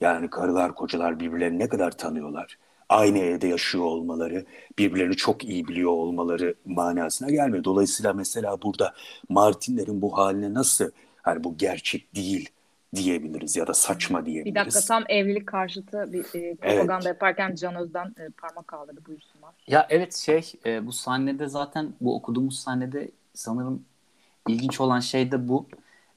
[0.00, 2.58] Yani karılar kocalar birbirlerini ne kadar tanıyorlar?
[2.88, 4.44] Aynı evde yaşıyor olmaları,
[4.78, 7.64] birbirlerini çok iyi biliyor olmaları manasına gelmiyor.
[7.64, 8.94] Dolayısıyla mesela burada
[9.28, 10.90] Martinlerin bu haline nasıl
[11.22, 12.48] hani bu gerçek değil
[12.94, 14.54] diyebiliriz ya da saçma diyebiliriz.
[14.54, 17.04] Bir dakika tam evlilik karşıtı bir e, propaganda evet.
[17.04, 19.50] yaparken Can Özden e, parmak kaldırdı buyursunlar.
[19.66, 23.84] Ya evet şey e, bu sahnede zaten bu okuduğumuz sahnede sanırım
[24.48, 25.66] ilginç olan şey de bu.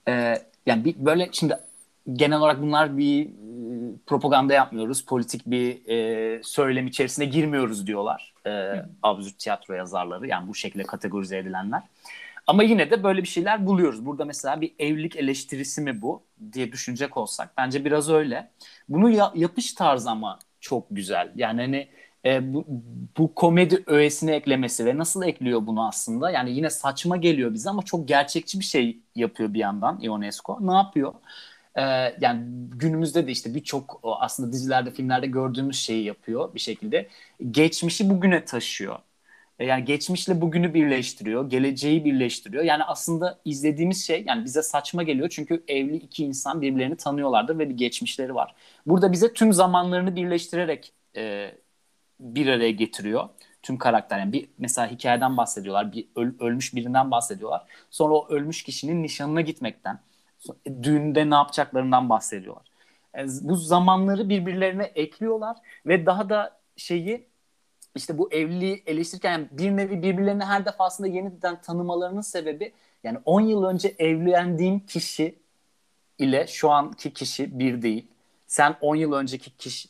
[0.07, 1.57] E, yani bir, böyle şimdi
[2.13, 3.29] genel olarak bunlar bir
[4.05, 10.27] propaganda yapmıyoruz, politik bir e, söylem içerisine girmiyoruz diyorlar e, absürt tiyatro yazarları.
[10.27, 11.83] Yani bu şekilde kategorize edilenler.
[12.47, 14.05] Ama yine de böyle bir şeyler buluyoruz.
[14.05, 18.51] Burada mesela bir evlilik eleştirisi mi bu diye düşünecek olsak bence biraz öyle.
[18.89, 21.31] Bunu ya, yapış tarzı ama çok güzel.
[21.35, 21.87] Yani hani
[22.25, 22.65] e, bu,
[23.17, 26.31] bu komedi öğesini eklemesi ve nasıl ekliyor bunu aslında?
[26.31, 30.57] Yani yine saçma geliyor bize ama çok gerçekçi bir şey yapıyor bir yandan Ionesco.
[30.61, 31.13] Ne yapıyor?
[31.79, 37.09] Ee, yani günümüzde de işte birçok aslında dizilerde, filmlerde gördüğümüz şeyi yapıyor bir şekilde.
[37.51, 38.99] Geçmişi bugüne taşıyor.
[39.59, 42.63] Ee, yani geçmişle bugünü birleştiriyor, geleceği birleştiriyor.
[42.63, 47.69] Yani aslında izlediğimiz şey yani bize saçma geliyor çünkü evli iki insan birbirlerini tanıyorlardır ve
[47.69, 48.55] bir geçmişleri var.
[48.85, 51.51] Burada bize tüm zamanlarını birleştirerek e,
[52.19, 53.29] bir araya getiriyor
[53.63, 54.19] tüm karakter.
[54.19, 57.65] Yani bir mesela hikayeden bahsediyorlar, bir öl, ölmüş birinden bahsediyorlar.
[57.89, 59.99] Sonra o ölmüş kişinin nişanına gitmekten,
[60.83, 62.65] düğünde ne yapacaklarından bahsediyorlar.
[63.15, 67.29] Yani e, bu zamanları birbirlerine ekliyorlar ve daha da şeyi
[67.95, 72.73] işte bu evliliği eleştirirken yani bir nevi birbirlerini her defasında yeniden tanımalarının sebebi
[73.03, 75.39] yani 10 yıl önce evlendiğin kişi
[76.17, 78.07] ile şu anki kişi bir değil.
[78.47, 79.89] Sen 10 yıl önceki kişi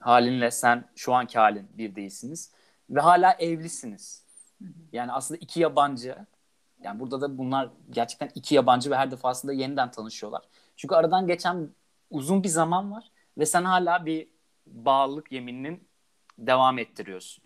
[0.00, 2.52] halinle sen şu anki halin bir değilsiniz
[2.90, 4.24] ve hala evlisiniz.
[4.92, 6.16] Yani aslında iki yabancı
[6.82, 10.44] yani burada da bunlar gerçekten iki yabancı ve her defasında yeniden tanışıyorlar.
[10.76, 11.70] Çünkü aradan geçen
[12.10, 14.28] uzun bir zaman var ve sen hala bir
[14.66, 15.88] bağlılık yemininin
[16.38, 17.44] devam ettiriyorsun.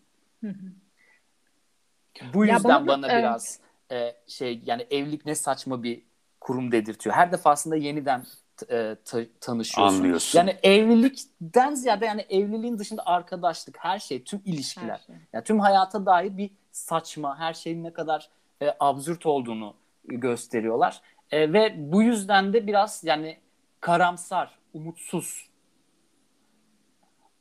[2.35, 3.23] Bu yüzden bana, bana evet.
[3.23, 6.03] biraz e, şey yani evlilik ne saçma bir
[6.41, 7.17] kurum dedirtiyor.
[7.17, 8.25] Her defasında yeniden
[8.71, 9.97] e, ta, tanışıyorsun.
[9.97, 10.39] Anlıyorsun.
[10.39, 14.89] Yani evlilikten ziyade yani evliliğin dışında arkadaşlık, her şey, tüm ilişkiler.
[14.89, 15.17] Her şey.
[15.33, 18.31] Yani tüm hayata dair bir saçma, her şeyin ne kadar
[18.63, 21.01] e, absürt olduğunu gösteriyorlar.
[21.31, 23.37] E, ve bu yüzden de biraz yani
[23.81, 25.47] karamsar, umutsuz.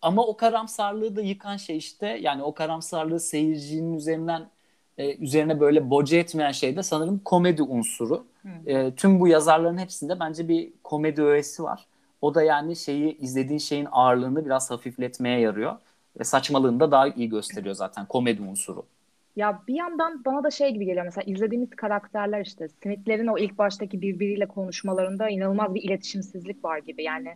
[0.02, 4.50] Ama o karamsarlığı da yıkan şey işte yani o karamsarlığı seyircinin üzerinden
[4.98, 8.26] e, üzerine böyle boca etmeyen şey de sanırım komedi unsuru.
[8.66, 11.86] E, tüm bu yazarların hepsinde bence bir komedi öğesi var.
[12.22, 15.76] O da yani şeyi izlediğin şeyin ağırlığını biraz hafifletmeye yarıyor
[16.20, 18.86] ve saçmalığını da daha iyi gösteriyor zaten komedi unsuru.
[19.36, 23.58] Ya bir yandan bana da şey gibi geliyor mesela izlediğimiz karakterler işte Smith'lerin o ilk
[23.58, 27.04] baştaki birbiriyle konuşmalarında inanılmaz bir iletişimsizlik var gibi.
[27.04, 27.30] Yani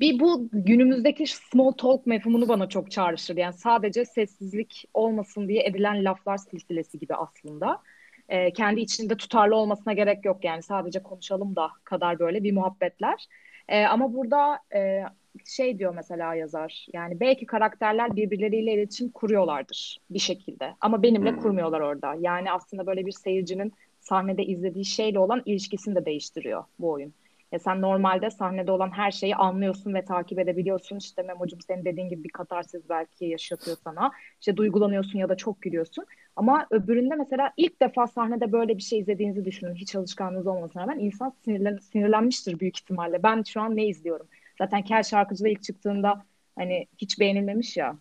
[0.00, 3.40] Bir bu günümüzdeki small talk mefhumunu bana çok çağrıştırdı.
[3.40, 7.82] Yani sadece sessizlik olmasın diye edilen laflar silsilesi gibi aslında.
[8.28, 13.26] Ee, kendi içinde tutarlı olmasına gerek yok yani sadece konuşalım da kadar böyle bir muhabbetler.
[13.68, 15.04] Ee, ama burada e,
[15.44, 21.40] şey diyor mesela yazar yani belki karakterler birbirleriyle iletişim kuruyorlardır bir şekilde ama benimle hmm.
[21.40, 22.14] kurmuyorlar orada.
[22.20, 27.14] Yani aslında böyle bir seyircinin sahnede izlediği şeyle olan ilişkisini de değiştiriyor bu oyun.
[27.52, 30.96] Ya sen normalde sahnede olan her şeyi anlıyorsun ve takip edebiliyorsun.
[30.96, 34.12] İşte Memo'cum senin dediğin gibi bir katarsiz belki yaşatıyor sana.
[34.40, 36.06] İşte duygulanıyorsun ya da çok gülüyorsun.
[36.36, 39.74] Ama öbüründe mesela ilk defa sahnede böyle bir şey izlediğinizi düşünün.
[39.74, 43.22] Hiç alışkanlığınız olmasına rağmen insan sinirlen sinirlenmiştir büyük ihtimalle.
[43.22, 44.26] Ben şu an ne izliyorum?
[44.58, 46.22] Zaten Kel şarkıcı da ilk çıktığında
[46.56, 47.96] hani hiç beğenilmemiş ya.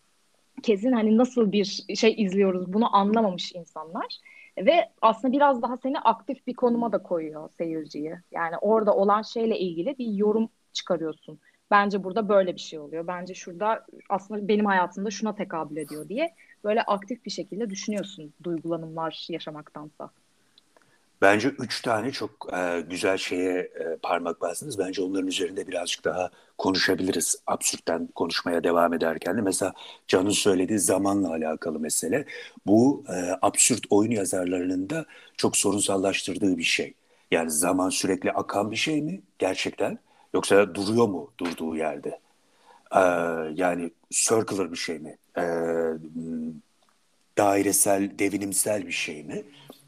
[0.64, 4.20] Kesin hani nasıl bir şey izliyoruz bunu anlamamış insanlar.
[4.58, 8.16] Ve aslında biraz daha seni aktif bir konuma da koyuyor seyirciyi.
[8.32, 11.40] Yani orada olan şeyle ilgili bir yorum çıkarıyorsun.
[11.72, 13.08] Bence burada böyle bir şey oluyor.
[13.08, 19.26] Bence şurada aslında benim hayatımda şuna tekabül ediyor diye böyle aktif bir şekilde düşünüyorsun duygulanımlar
[19.30, 20.10] yaşamaktansa.
[21.22, 24.80] Bence üç tane çok e, güzel şeye e, parmak bastınız.
[24.80, 27.36] Bence onların üzerinde birazcık daha konuşabiliriz.
[27.48, 29.42] Absürtten konuşmaya devam ederken de.
[29.42, 29.74] Mesela
[30.08, 32.26] Can'ın söylediği zamanla alakalı mesele.
[32.66, 35.06] Bu e, absürt oyun yazarlarının da
[35.38, 36.94] çok sorunsallaştırdığı bir şey.
[37.32, 40.00] Yani zaman sürekli akan bir şey mi gerçekten?
[40.34, 42.20] Yoksa duruyor mu durduğu yerde?
[42.96, 43.00] E,
[43.56, 45.18] yani circular bir şey mi?
[45.38, 45.44] E,
[47.38, 49.44] dairesel, devinimsel bir şey mi?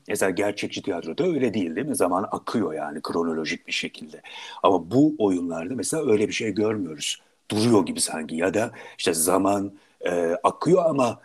[0.08, 1.96] Mesela gerçekçi tiyatroda öyle değil değil mi?
[1.96, 4.22] Zaman akıyor yani kronolojik bir şekilde.
[4.64, 7.22] Ama bu oyunlarda mesela öyle bir şey görmüyoruz.
[7.52, 11.20] Duruyor gibi sanki ya da işte zaman e, akıyor ama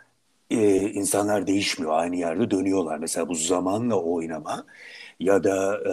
[0.51, 1.93] e, insanlar değişmiyor.
[1.93, 2.99] Aynı yerde dönüyorlar.
[2.99, 4.67] Mesela bu zamanla oynama
[5.21, 5.93] ya da e,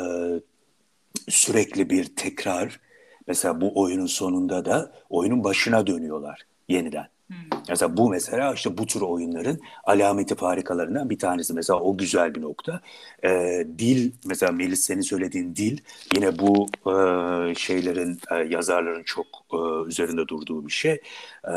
[1.29, 2.79] sürekli bir tekrar.
[3.27, 7.14] Mesela bu oyunun sonunda da oyunun başına dönüyorlar yeniden.
[7.27, 7.35] Hmm.
[7.69, 11.53] Mesela bu mesela işte bu tür oyunların alameti farikalarından bir tanesi.
[11.53, 12.81] Mesela o güzel bir nokta.
[13.23, 15.77] Ee, dil mesela Melis senin söylediğin dil
[16.15, 19.57] yine bu e, şeylerin e, yazarların çok e,
[19.89, 21.01] üzerinde durduğu bir şey.
[21.47, 21.53] E,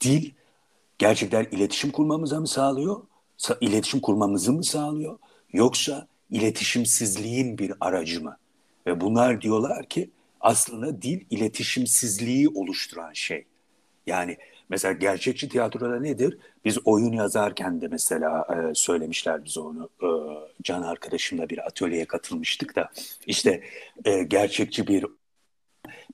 [0.00, 0.30] dil
[0.98, 3.02] gerçekten iletişim kurmamıza mı sağlıyor?
[3.38, 5.18] Sa- iletişim kurmamızı mı sağlıyor?
[5.52, 8.36] Yoksa iletişimsizliğin bir aracı mı?
[8.86, 13.44] Ve bunlar diyorlar ki aslında dil iletişimsizliği oluşturan şey.
[14.06, 14.36] Yani
[14.68, 16.38] Mesela gerçekçi tiyatroda nedir?
[16.64, 19.90] Biz oyun yazarken de mesela e, söylemişler bize onu.
[20.02, 20.08] E,
[20.62, 22.90] Can arkadaşımla bir atölyeye katılmıştık da
[23.26, 23.62] işte
[24.04, 25.06] e, gerçekçi bir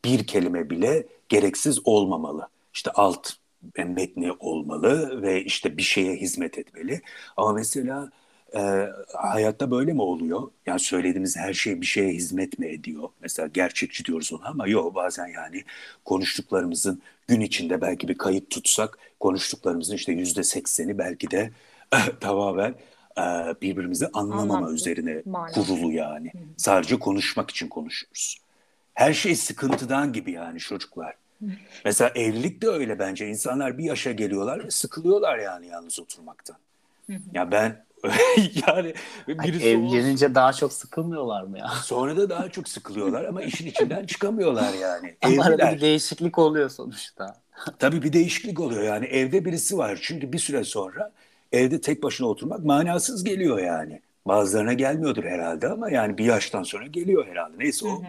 [0.05, 2.49] bir kelime bile gereksiz olmamalı.
[2.75, 3.31] İşte alt
[3.79, 7.01] metni olmalı ve işte bir şeye hizmet etmeli.
[7.37, 8.11] Ama mesela
[8.57, 10.51] e, hayatta böyle mi oluyor?
[10.67, 13.09] Yani söylediğimiz her şey bir şeye hizmet mi ediyor?
[13.21, 15.65] Mesela gerçekçi diyoruz ona ama yok bazen yani
[16.05, 21.51] konuştuklarımızın gün içinde belki bir kayıt tutsak konuştuklarımızın işte yüzde sekseni belki de
[22.21, 22.75] tamamen
[23.19, 23.23] e,
[23.63, 24.75] birbirimizi anlamama Anlattı.
[24.75, 25.67] üzerine Maalesef.
[25.67, 26.29] kurulu yani.
[26.33, 26.39] Hı.
[26.57, 28.39] Sadece konuşmak için konuşuyoruz.
[28.95, 31.15] Her şey sıkıntıdan gibi yani çocuklar.
[31.85, 33.29] Mesela evlilik de öyle bence.
[33.29, 36.57] İnsanlar bir yaşa geliyorlar ve sıkılıyorlar yani yalnız oturmaktan.
[37.35, 37.85] ya ben
[38.67, 38.95] yani
[39.29, 40.35] birisi evlenince olsun.
[40.35, 41.69] daha çok sıkılmıyorlar mı ya?
[41.83, 45.17] Sonra da daha çok sıkılıyorlar ama işin içinden çıkamıyorlar yani.
[45.23, 47.37] Ama arada bir değişiklik oluyor sonuçta.
[47.79, 51.13] Tabii bir değişiklik oluyor yani evde birisi var çünkü bir süre sonra
[51.53, 54.01] evde tek başına oturmak manasız geliyor yani.
[54.27, 57.59] Bazılarına gelmiyordur herhalde ama yani bir yaştan sonra geliyor herhalde.
[57.59, 58.03] Neyse o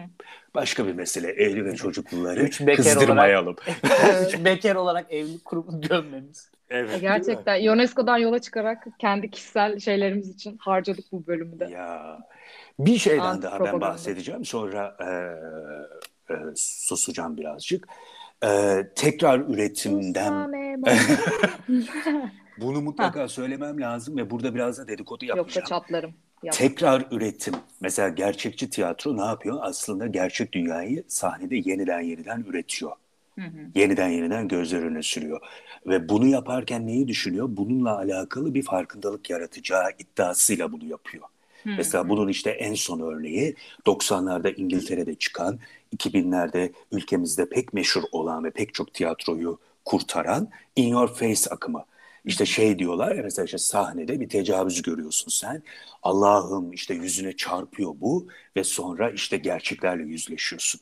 [0.54, 1.28] başka bir mesele.
[1.28, 3.56] Evli ve çocukluları Üç kızdırmayalım.
[3.56, 6.50] Olarak, Üç bekar olarak evlilik kurumu gömmemiz.
[6.70, 7.00] Evet.
[7.00, 11.64] Gerçekten UNESCO'dan yola çıkarak kendi kişisel şeylerimiz için harcadık bu bölümü de.
[11.64, 12.18] Ya
[12.78, 14.44] bir şeyden daha ben bahsedeceğim.
[14.44, 15.06] Sonra e,
[16.34, 17.88] e, susacağım birazcık.
[18.44, 20.52] E, tekrar üretimden
[22.60, 23.28] bunu mutlaka ha.
[23.28, 25.46] söylemem lazım ve burada biraz da dedikodu yapacağım.
[25.46, 26.14] Yoksa çatlarım.
[26.42, 26.54] Yap.
[26.54, 27.54] Tekrar üretim.
[27.80, 29.58] Mesela gerçekçi tiyatro ne yapıyor?
[29.62, 32.92] Aslında gerçek dünyayı sahnede yeniden yeniden üretiyor.
[33.38, 33.70] Hı hı.
[33.74, 35.40] Yeniden yeniden gözler önüne sürüyor.
[35.86, 37.46] Ve bunu yaparken neyi düşünüyor?
[37.50, 41.24] Bununla alakalı bir farkındalık yaratacağı iddiasıyla bunu yapıyor.
[41.64, 41.74] Hı hı.
[41.76, 43.54] Mesela bunun işte en son örneği
[43.86, 45.58] 90'larda İngiltere'de çıkan,
[45.92, 51.84] 2000'lerde ülkemizde pek meşhur olan ve pek çok tiyatroyu kurtaran In Your Face akımı.
[52.24, 55.62] İşte şey diyorlar mesela işte sahnede bir tecavüz görüyorsun sen.
[56.02, 60.80] Allah'ım işte yüzüne çarpıyor bu ve sonra işte gerçeklerle yüzleşiyorsun.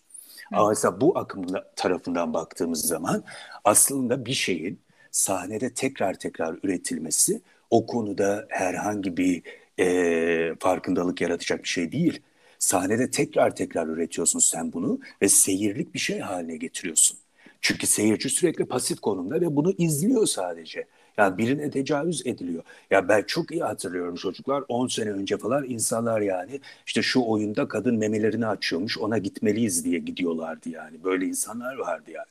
[0.68, 3.24] Mesela bu akım tarafından baktığımız zaman
[3.64, 4.80] aslında bir şeyin
[5.10, 9.42] sahnede tekrar tekrar üretilmesi o konuda herhangi bir
[9.78, 12.22] e, farkındalık yaratacak bir şey değil.
[12.58, 17.18] Sahnede tekrar tekrar üretiyorsun sen bunu ve seyirlik bir şey haline getiriyorsun.
[17.60, 20.84] Çünkü seyirci sürekli pasif konumda ve bunu izliyor sadece.
[21.18, 22.62] Yani birine tecavüz ediliyor.
[22.90, 27.68] Ya ben çok iyi hatırlıyorum çocuklar 10 sene önce falan insanlar yani işte şu oyunda
[27.68, 31.04] kadın memelerini açıyormuş ona gitmeliyiz diye gidiyorlardı yani.
[31.04, 32.26] Böyle insanlar vardı yani.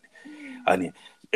[0.66, 0.92] Hani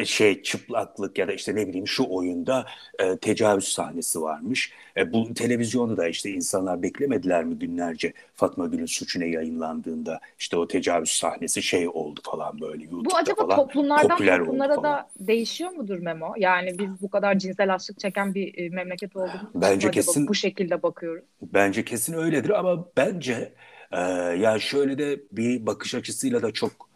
[0.06, 2.66] şey çıplaklık ya da işte ne bileyim şu oyunda
[3.00, 4.72] e, tecavüz sahnesi varmış.
[4.98, 10.68] E, bu televizyonu da işte insanlar beklemediler mi günlerce Fatma Gül'ün suçuna yayınlandığında işte o
[10.68, 16.00] tecavüz sahnesi şey oldu falan böyle YouTube'da Bu acaba falan toplumlardan toplumlara da değişiyor mudur
[16.00, 16.34] Memo?
[16.38, 20.84] Yani biz bu kadar cinsel açlık çeken bir e, memleket olduğumuz Bence kesin- bu şekilde
[20.84, 21.24] bakıyoruz.
[21.42, 23.54] Bence kesin öyledir ama bence
[23.92, 24.00] e,
[24.40, 26.87] ya şöyle de bir bakış açısıyla da çok e,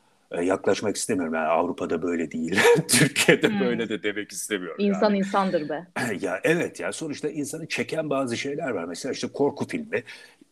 [0.44, 1.34] yaklaşmak istemiyorum.
[1.34, 3.60] Yani Avrupa'da böyle değil, Türkiye'de Hmm.
[3.60, 4.78] böyle de demek istemiyorum.
[4.78, 5.18] İnsan yani.
[5.18, 5.88] insandır be.
[6.22, 8.86] Ya evet ya sonuçta insanı çeken bazı şeyler var.
[8.86, 10.04] Mesela işte korku filmi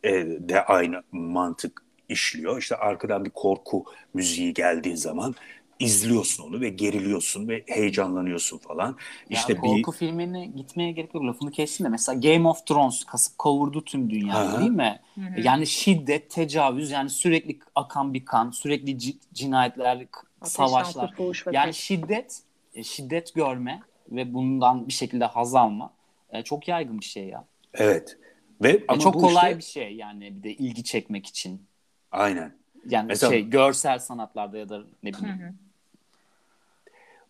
[0.03, 0.11] e,
[0.49, 2.59] de aynı mantık işliyor.
[2.59, 5.35] İşte arkadan bir korku müziği geldiği zaman
[5.79, 8.97] izliyorsun onu ve geriliyorsun ve heyecanlanıyorsun falan.
[9.29, 11.23] İşte yani bir korku filmine gitmeye gerek yok.
[11.23, 14.59] Lafını kestim de mesela Game of Thrones kasıp kavurdu tüm dünyayı Aha.
[14.59, 14.99] değil mi?
[15.15, 15.39] Hı hı.
[15.41, 19.95] Yani şiddet, tecavüz yani sürekli akan bir kan, sürekli ci- cinayetler,
[20.41, 21.13] Ateşten savaşlar.
[21.19, 22.41] ve Yani şiddet,
[22.73, 25.93] e, şiddet görme ve bundan bir şekilde haz alma
[26.29, 27.45] e, çok yaygın bir şey ya.
[27.73, 28.17] evet.
[28.61, 31.61] Ve Ve ama çok bu kolay işte- bir şey yani bir de ilgi çekmek için.
[32.11, 32.53] Aynen.
[32.89, 35.39] Yani Mesela- şey görsel sanatlarda ya da ne Hı bileyim.
[35.39, 35.53] hı.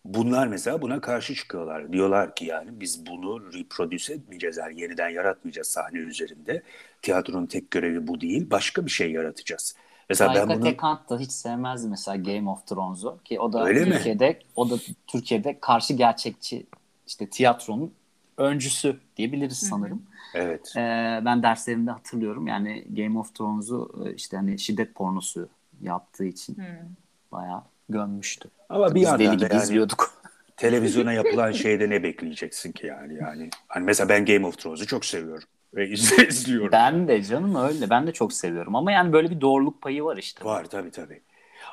[0.04, 1.92] Bunlar mesela buna karşı çıkıyorlar.
[1.92, 4.56] Diyorlar ki yani biz bunu reproduce etmeyeceğiz.
[4.56, 6.62] Yani yeniden yaratmayacağız sahne üzerinde.
[7.02, 8.50] Tiyatronun tek görevi bu değil.
[8.50, 9.74] Başka bir şey yaratacağız.
[10.08, 13.64] Mesela ben Taika bunu Tekant da hiç sevmezdi mesela Game of Thrones'u ki o da
[13.64, 13.92] Öyle mi?
[13.92, 14.74] Türkiye'de o da
[15.06, 16.66] Türkiye'de karşı gerçekçi
[17.06, 17.94] işte tiyatronun
[18.38, 20.02] öncüsü diyebiliriz sanırım.
[20.34, 20.72] evet.
[20.76, 20.80] Ee,
[21.24, 25.48] ben derslerimde hatırlıyorum yani Game of Thrones'u e, işte hani şiddet pornosu
[25.80, 26.86] yaptığı için Hı.
[27.32, 28.50] bayağı gömmüştü.
[28.68, 30.14] Ama bir Biz deli yandan da gibi yani izliyorduk.
[30.56, 33.50] televizyona yapılan şeyde ne bekleyeceksin ki yani yani.
[33.68, 36.72] Hani mesela ben Game of Thrones'u çok seviyorum ve iz- izliyorum.
[36.72, 37.90] Ben de canım öyle.
[37.90, 40.44] Ben de çok seviyorum ama yani böyle bir doğruluk payı var işte.
[40.44, 41.22] Var tabii tabii.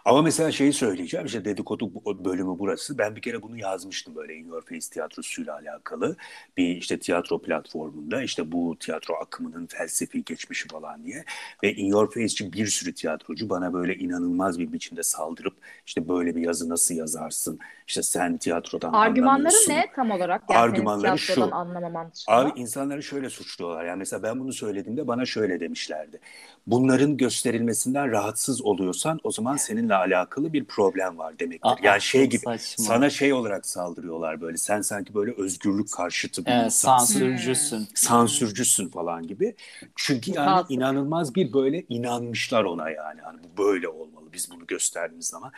[0.05, 1.91] Ama mesela şeyi söyleyeceğim işte dedikodu
[2.25, 2.97] bölümü burası.
[2.97, 6.15] Ben bir kere bunu yazmıştım böyle In Your Face tiyatrosuyla alakalı.
[6.57, 11.23] Bir işte tiyatro platformunda işte bu tiyatro akımının felsefi geçmişi falan diye.
[11.63, 15.53] Ve In Your Face'ci bir sürü tiyatrocu bana böyle inanılmaz bir biçimde saldırıp
[15.85, 17.59] işte böyle bir yazı nasıl yazarsın?
[17.87, 20.43] İşte sen tiyatrodan Argümanları ne tam olarak?
[20.49, 21.55] Yani Argümanları senin şu.
[21.55, 22.11] anlamaman.
[22.27, 23.85] Abi insanları şöyle suçluyorlar.
[23.85, 26.19] Yani mesela ben bunu söylediğimde bana şöyle demişlerdi.
[26.67, 29.55] Bunların gösterilmesinden rahatsız oluyorsan o zaman
[29.87, 31.69] seninle alakalı bir problem var demektir.
[31.69, 32.85] Aa, yani şey gibi saçma.
[32.85, 34.57] sana şey olarak saldırıyorlar böyle.
[34.57, 37.13] Sen sanki böyle özgürlük karşıtı bir Evet, insansın.
[37.13, 37.87] sansürcüsün.
[37.95, 39.55] Sansürcüsün falan gibi.
[39.95, 40.71] Çünkü yani Mutasip.
[40.71, 43.21] inanılmaz bir böyle inanmışlar ona yani.
[43.21, 44.33] Hani bu böyle olmalı.
[44.33, 45.51] Biz bunu gösterdiğimiz zaman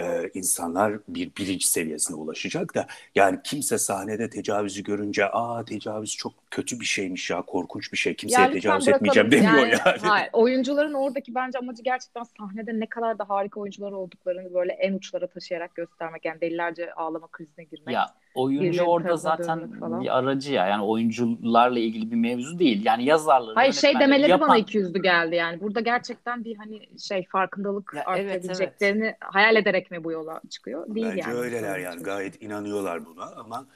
[0.00, 6.32] e, insanlar bir bilinç seviyesine ulaşacak da yani kimse sahnede tecavüzü görünce aa tecavüz çok
[6.50, 8.94] kötü bir şeymiş ya korkunç bir şey kimseye Ya tecavüz bırakalım.
[8.94, 9.98] etmeyeceğim demiyor yani.
[10.02, 14.94] Hayır, oyuncuların oradaki bence amacı gerçekten sahnede ne kadar da harika oyuncular olduklarını böyle en
[14.94, 16.24] uçlara taşıyarak göstermek.
[16.24, 17.94] Yani delilerce ağlama krizine girmek.
[17.94, 20.00] Ya oyuncu orada zaten falan.
[20.02, 20.66] bir aracı ya.
[20.66, 22.84] Yani oyuncularla ilgili bir mevzu değil.
[22.84, 25.60] Yani yazarları, Hayır şey demeleri yapan- bana iki yüzlü geldi yani.
[25.60, 30.94] Burada gerçekten bir hani şey farkındalık Ya evet, artabileceklerini hayal ederek mi bu yola çıkıyor?
[30.94, 31.38] Değil Bence yani.
[31.38, 33.66] öyleler yani gayet inanıyorlar buna ama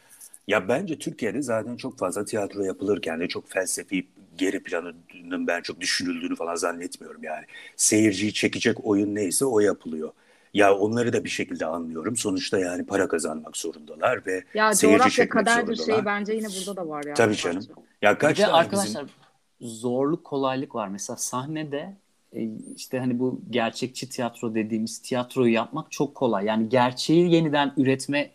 [0.49, 4.07] ya bence Türkiye'de zaten çok fazla tiyatro yapılırken de çok felsefi
[4.39, 7.45] geri planının ben çok düşünüldüğünü falan zannetmiyorum yani.
[7.77, 10.13] Seyirciyi çekecek oyun neyse o yapılıyor.
[10.55, 12.17] Ya onları da bir şekilde anlıyorum.
[12.17, 15.87] Sonuçta yani para kazanmak zorundalar ve Ya seyirci coğrafya çekmek kaderdir zorundalar.
[15.97, 17.15] şeyi bence yine burada da var yani.
[17.15, 17.67] Tabii canım.
[18.03, 19.15] Ya Bir kaç de tane arkadaşlar bizim
[19.61, 20.89] zorluk kolaylık var.
[20.89, 21.97] Mesela sahnede
[22.33, 26.45] e, işte hani bu gerçekçi tiyatro dediğimiz tiyatroyu yapmak çok kolay.
[26.47, 28.31] Yani gerçeği yeniden üretmek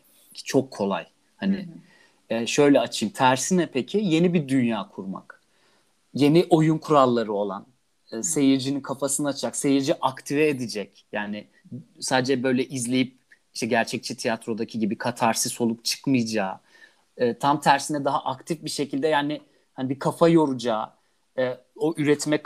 [0.45, 1.05] çok kolay.
[1.37, 1.67] Hani
[2.29, 3.13] e, şöyle açayım.
[3.13, 3.97] Tersi ne peki?
[3.97, 5.41] Yeni bir dünya kurmak.
[6.13, 7.65] Yeni oyun kuralları olan,
[8.11, 11.05] e, seyircinin kafasını açacak, seyirci aktive edecek.
[11.11, 11.47] Yani
[11.99, 13.17] sadece böyle izleyip
[13.53, 16.59] işte gerçekçi tiyatrodaki gibi katarsis olup çıkmayacağı,
[17.17, 19.41] e, tam tersine daha aktif bir şekilde yani
[19.73, 20.89] hani bir kafa yoracağı,
[21.37, 22.41] e, o üretmek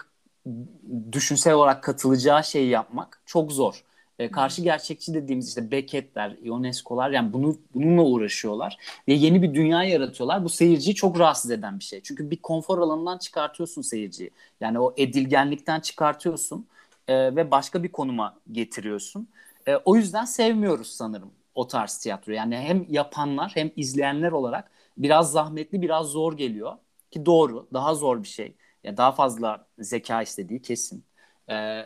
[1.12, 3.84] düşünsel olarak katılacağı şeyi yapmak çok zor.
[4.20, 8.78] E, karşı gerçekçi dediğimiz işte Beckett'ler, Ionesco'lar yani bunu bununla uğraşıyorlar
[9.08, 10.43] ve yeni bir dünya yaratıyorlar.
[10.43, 12.01] Bu seyirciyi çok rahatsız eden bir şey.
[12.01, 14.32] Çünkü bir konfor alanından çıkartıyorsun seyirciyi.
[14.62, 16.68] Yani o edilgenlikten çıkartıyorsun
[17.10, 19.30] e, ve başka bir konuma getiriyorsun.
[19.68, 22.32] E, o yüzden sevmiyoruz sanırım o tarz tiyatro.
[22.34, 26.74] Yani hem yapanlar hem izleyenler olarak biraz zahmetli, biraz zor geliyor.
[27.12, 28.55] Ki doğru, daha zor bir şey.
[28.84, 31.05] Ya daha fazla zeka istediği kesin.
[31.49, 31.84] E,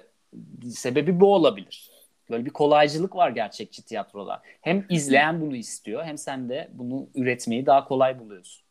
[0.71, 1.91] sebebi bu olabilir.
[2.29, 4.41] Böyle bir kolaycılık var gerçekçi tiyatroda.
[4.61, 8.62] Hem izleyen bunu istiyor hem sen de bunu üretmeyi daha kolay buluyorsun.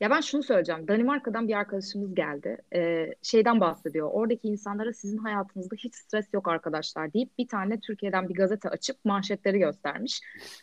[0.00, 0.88] Ya ben şunu söyleyeceğim.
[0.88, 2.56] Danimarka'dan bir arkadaşımız geldi.
[2.74, 4.08] Ee, şeyden bahsediyor.
[4.12, 9.04] Oradaki insanlara sizin hayatınızda hiç stres yok arkadaşlar deyip bir tane Türkiye'den bir gazete açıp
[9.04, 10.20] manşetleri göstermiş.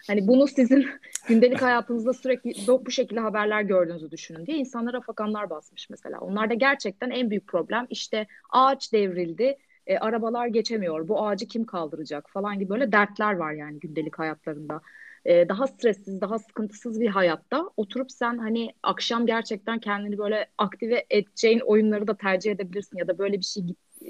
[0.07, 0.85] Hani bunu sizin
[1.27, 6.19] gündelik hayatınızda sürekli bu şekilde haberler gördüğünüzü düşünün diye insanlara fakanlar basmış mesela.
[6.19, 9.57] Onlarda gerçekten en büyük problem işte ağaç devrildi,
[9.87, 14.81] e, arabalar geçemiyor, bu ağacı kim kaldıracak falan gibi böyle dertler var yani gündelik hayatlarında.
[15.27, 21.05] E, daha stressiz, daha sıkıntısız bir hayatta oturup sen hani akşam gerçekten kendini böyle aktive
[21.09, 23.63] edeceğin oyunları da tercih edebilirsin ya da böyle bir şey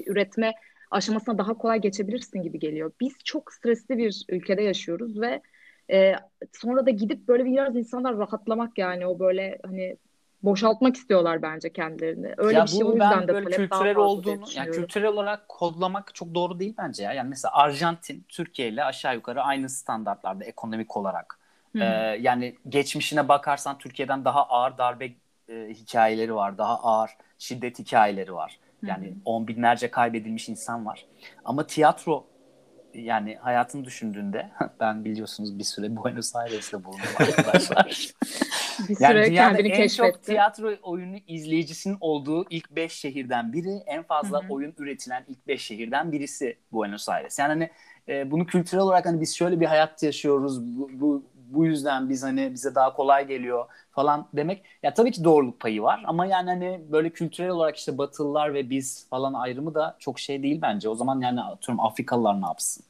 [0.06, 0.52] üretme
[0.90, 2.92] aşamasına daha kolay geçebilirsin gibi geliyor.
[3.00, 5.42] Biz çok stresli bir ülkede yaşıyoruz ve
[5.92, 6.14] e,
[6.52, 9.98] sonra da gidip böyle biraz insanlar rahatlamak yani o böyle hani
[10.42, 12.34] boşaltmak istiyorlar bence kendilerini.
[12.36, 16.34] Öyle ya bir şey o yüzden de böyle kültürel olduğunu yani kültürel olarak kodlamak çok
[16.34, 17.12] doğru değil bence ya.
[17.12, 21.38] Yani mesela Arjantin Türkiye ile aşağı yukarı aynı standartlarda ekonomik olarak.
[21.74, 21.84] Ee,
[22.20, 25.10] yani geçmişine bakarsan Türkiye'den daha ağır darbe
[25.48, 28.58] e, hikayeleri var, daha ağır şiddet hikayeleri var.
[28.82, 29.14] Yani Hı-hı.
[29.24, 31.06] on binlerce kaybedilmiş insan var.
[31.44, 32.26] Ama tiyatro
[32.94, 38.12] yani hayatını düşündüğünde ben biliyorsunuz bir süre Buenos Aires'te bulundum arkadaşlar.
[38.88, 40.12] bir süre yani kendini en keşfetti.
[40.12, 44.52] çok tiyatro oyunu izleyicisinin olduğu ilk beş şehirden biri, en fazla Hı-hı.
[44.52, 47.38] oyun üretilen ilk beş şehirden birisi Buenos Aires.
[47.38, 47.70] Yani hani
[48.08, 52.22] e, bunu kültürel olarak hani biz şöyle bir hayat yaşıyoruz, bu, bu, bu yüzden biz
[52.22, 54.64] hani bize daha kolay geliyor falan demek.
[54.82, 58.70] Ya tabii ki doğruluk payı var ama yani hani böyle kültürel olarak işte Batılılar ve
[58.70, 60.88] biz falan ayrımı da çok şey değil bence.
[60.88, 62.84] O zaman yani atıyorum Afrikalılar ne yapsın?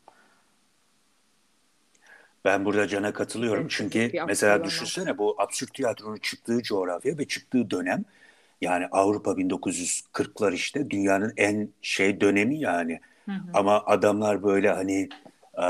[2.45, 3.66] Ben burada Can'a katılıyorum.
[3.68, 8.05] Çünkü mesela düşünsene bu absürt tiyatronun çıktığı coğrafya ve çıktığı dönem
[8.61, 13.01] yani Avrupa 1940'lar işte dünyanın en şey dönemi yani.
[13.24, 13.51] Hı hı.
[13.55, 15.09] Ama adamlar böyle hani
[15.59, 15.66] e,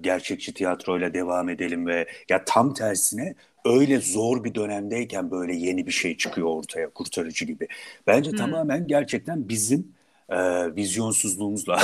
[0.00, 5.92] gerçekçi tiyatroyla devam edelim ve ya tam tersine öyle zor bir dönemdeyken böyle yeni bir
[5.92, 7.68] şey çıkıyor ortaya kurtarıcı gibi.
[8.06, 8.36] Bence hı.
[8.36, 9.92] tamamen gerçekten bizim
[10.28, 10.36] e,
[10.76, 11.74] vizyonsuzluğumuzla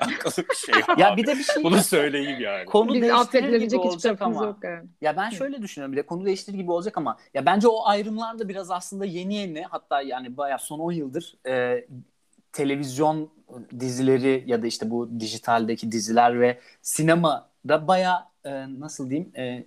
[0.00, 0.74] alakalı bir şey.
[0.98, 1.64] ya bir de bir şey.
[1.64, 2.64] Bunu söyleyeyim yani.
[2.64, 4.44] Konu Biz değiştirir gibi olacak ama.
[4.44, 4.88] Yok yani.
[5.00, 8.38] Ya ben şöyle düşünüyorum bir de konu değiştirir gibi olacak ama ya bence o ayrımlar
[8.38, 11.86] da biraz aslında yeni yeni hatta yani bayağı son 10 yıldır e,
[12.52, 13.30] televizyon
[13.80, 19.64] dizileri ya da işte bu dijitaldeki diziler ve sinema da bayağı e, nasıl diyeyim e,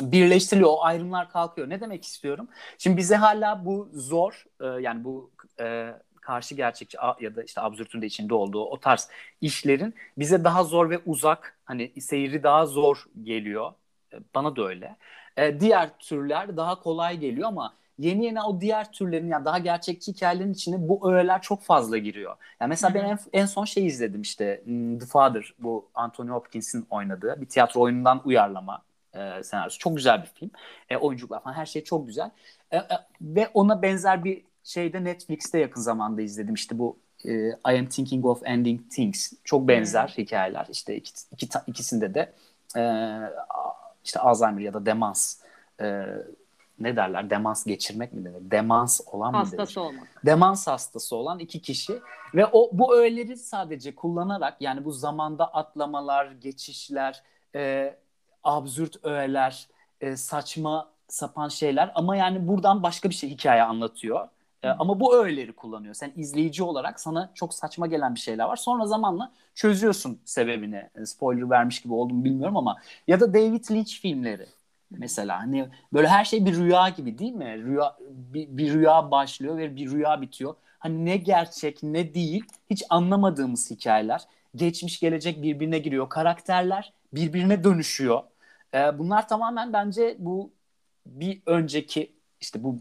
[0.00, 0.70] birleştiriliyor.
[0.70, 1.68] O ayrımlar kalkıyor.
[1.68, 2.48] Ne demek istiyorum?
[2.78, 5.30] Şimdi bize hala bu zor e, yani bu
[5.60, 5.94] e,
[6.30, 9.08] karşı gerçekçi ya da işte absürtün de içinde olduğu o tarz
[9.40, 13.72] işlerin bize daha zor ve uzak hani seyri daha zor geliyor.
[14.12, 14.96] E, bana da öyle.
[15.36, 20.12] Ee, diğer türler daha kolay geliyor ama yeni yeni o diğer türlerin yani daha gerçekçi
[20.12, 22.36] hikayelerin içine bu öğeler çok fazla giriyor.
[22.60, 26.86] Yani mesela ben en, en son şey izledim işte hmm, The Father bu Anthony Hopkins'in
[26.90, 28.82] oynadığı bir tiyatro oyunundan uyarlama
[29.14, 29.78] e, senaryosu.
[29.78, 30.50] Çok güzel bir film.
[30.88, 32.30] E, oyunculuklar falan her şey çok güzel.
[32.70, 32.86] E, e,
[33.20, 36.54] ve ona benzer bir şeyde Netflix'te yakın zamanda izledim.
[36.54, 39.32] İşte bu e, I Am Thinking of Ending Things.
[39.44, 40.24] Çok benzer hmm.
[40.24, 40.66] hikayeler.
[40.70, 42.32] İşte iki, iki, ikisinde de
[42.76, 42.82] e,
[44.04, 45.36] işte Alzheimer ya da demans
[45.80, 46.06] e,
[46.80, 47.30] ne derler?
[47.30, 48.50] Demans geçirmek mi denir?
[48.50, 49.62] Demans olan hastası mı?
[49.62, 50.26] Hastası olmak.
[50.26, 52.00] Demans hastası olan iki kişi
[52.34, 57.22] ve o bu öğeleri sadece kullanarak yani bu zamanda atlamalar, geçişler,
[57.54, 57.94] e,
[58.44, 59.66] absürt öğeler,
[60.00, 64.28] e, saçma sapan şeyler ama yani buradan başka bir şey hikaye anlatıyor.
[64.62, 65.94] E, ama bu öğeleri kullanıyor.
[65.94, 68.56] Sen izleyici olarak sana çok saçma gelen bir şeyler var.
[68.56, 70.90] Sonra zamanla çözüyorsun sebebini.
[70.94, 72.76] E, spoiler vermiş gibi oldum bilmiyorum ama
[73.08, 74.46] ya da David Lynch filmleri
[74.90, 77.62] mesela hani böyle her şey bir rüya gibi değil mi?
[77.64, 80.54] Rüya bir, bir rüya başlıyor ve bir rüya bitiyor.
[80.78, 84.22] Hani ne gerçek ne değil hiç anlamadığımız hikayeler.
[84.56, 86.08] Geçmiş gelecek birbirine giriyor.
[86.08, 88.22] Karakterler birbirine dönüşüyor.
[88.74, 90.52] Ee, bunlar tamamen bence bu
[91.06, 92.78] bir önceki işte bu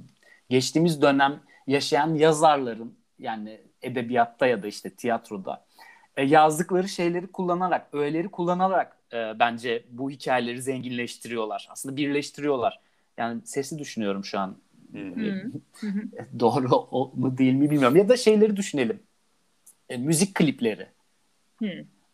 [0.50, 5.66] geçtiğimiz dönem yaşayan yazarların yani edebiyatta ya da işte tiyatroda
[6.18, 11.68] e, yazdıkları şeyleri kullanarak, öğeleri kullanarak e, bence bu hikayeleri zenginleştiriyorlar.
[11.72, 12.80] Aslında birleştiriyorlar.
[13.18, 14.58] Yani sesi düşünüyorum şu an.
[16.40, 17.98] Doğru mu değil mi bilmiyorum.
[17.98, 19.00] Ya da şeyleri düşünelim.
[19.90, 20.88] E, müzik klipleri.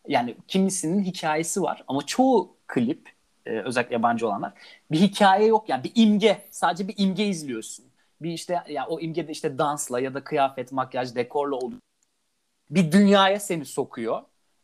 [0.08, 3.10] Yani kimisinin hikayesi var ama çoğu klip
[3.46, 4.54] e, özellikle yabancı olanlar
[4.92, 7.86] bir hikaye yok yani bir imge sadece bir imge izliyorsun
[8.26, 11.82] bir işte ya o imgede işte dansla ya da kıyafet, makyaj, dekorla oluyor.
[12.70, 14.22] Bir dünyaya seni sokuyor.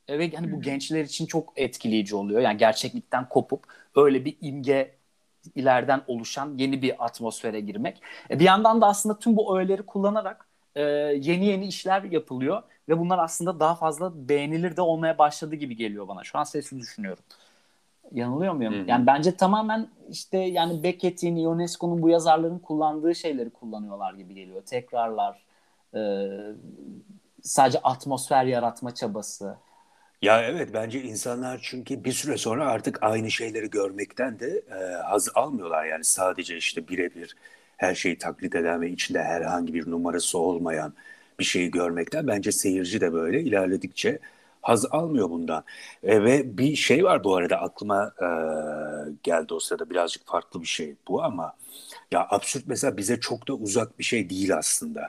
[0.07, 2.41] E, ve hani bu gençler için çok etkileyici oluyor.
[2.41, 3.63] Yani gerçeklikten kopup
[3.95, 4.95] öyle bir imge
[5.55, 8.01] ileriden oluşan yeni bir atmosfere girmek.
[8.29, 10.81] E, bir yandan da aslında tüm bu öğeleri kullanarak e,
[11.21, 16.07] yeni yeni işler yapılıyor ve bunlar aslında daha fazla beğenilir de olmaya başladı gibi geliyor
[16.07, 16.23] bana.
[16.23, 17.23] Şu an sesli düşünüyorum.
[18.11, 18.73] Yanılıyor muyum?
[18.73, 18.83] Hı-hı.
[18.87, 24.61] Yani bence tamamen işte yani Beckett'in, Ionesco'nun bu yazarların kullandığı şeyleri kullanıyorlar gibi geliyor.
[24.65, 25.45] Tekrarlar,
[25.95, 25.99] e,
[27.41, 29.55] sadece atmosfer yaratma çabası.
[30.21, 35.29] Ya evet bence insanlar çünkü bir süre sonra artık aynı şeyleri görmekten de e, haz
[35.35, 35.85] almıyorlar.
[35.85, 37.35] Yani sadece işte birebir
[37.77, 40.93] her şeyi taklit eden ve içinde herhangi bir numarası olmayan
[41.39, 44.19] bir şeyi görmekten bence seyirci de böyle ilerledikçe
[44.61, 45.63] haz almıyor bundan.
[46.03, 48.27] E, ve bir şey var bu arada aklıma e,
[49.23, 51.53] geldi o sırada birazcık farklı bir şey bu ama
[52.11, 55.07] ya absürt mesela bize çok da uzak bir şey değil aslında.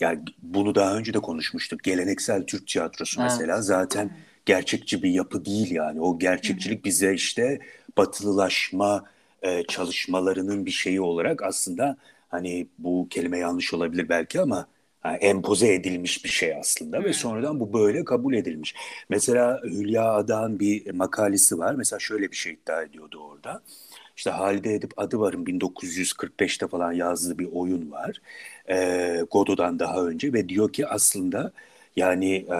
[0.00, 1.82] Yani bunu daha önce de konuşmuştuk.
[1.82, 3.30] Geleneksel Türk tiyatrosu evet.
[3.30, 6.00] mesela zaten gerçekçi bir yapı değil yani.
[6.00, 7.60] O gerçekçilik bize işte
[7.96, 9.04] batılılaşma
[9.42, 11.96] e, çalışmalarının bir şeyi olarak aslında
[12.28, 14.66] hani bu kelime yanlış olabilir belki ama
[15.04, 17.04] yani empoze edilmiş bir şey aslında hmm.
[17.04, 18.74] ve sonradan bu böyle kabul edilmiş.
[19.08, 21.74] Mesela Hülya Adan bir makalesi var.
[21.74, 23.62] Mesela şöyle bir şey iddia ediyordu orada.
[24.16, 28.20] İşte Halide Edip Adıvar'ın 1945'te falan yazdığı bir oyun var.
[28.70, 31.52] E, Godot'dan daha önce ve diyor ki aslında
[31.96, 32.58] yani e,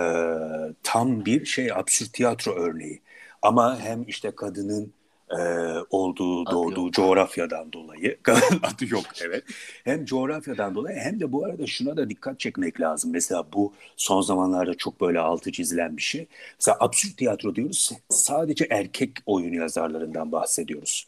[0.83, 3.03] tam bir şey absürt tiyatro örneği.
[3.43, 4.93] Ama hem işte kadının
[5.31, 5.41] e,
[5.91, 6.93] olduğu, adı doğduğu yok.
[6.93, 8.19] coğrafyadan dolayı,
[8.63, 9.45] adı yok evet.
[9.85, 13.11] Hem coğrafyadan dolayı hem de bu arada şuna da dikkat çekmek lazım.
[13.13, 16.27] Mesela bu son zamanlarda çok böyle altı çizilen bir şey.
[16.59, 21.07] Mesela absürt tiyatro diyoruz, sadece erkek oyun yazarlarından bahsediyoruz.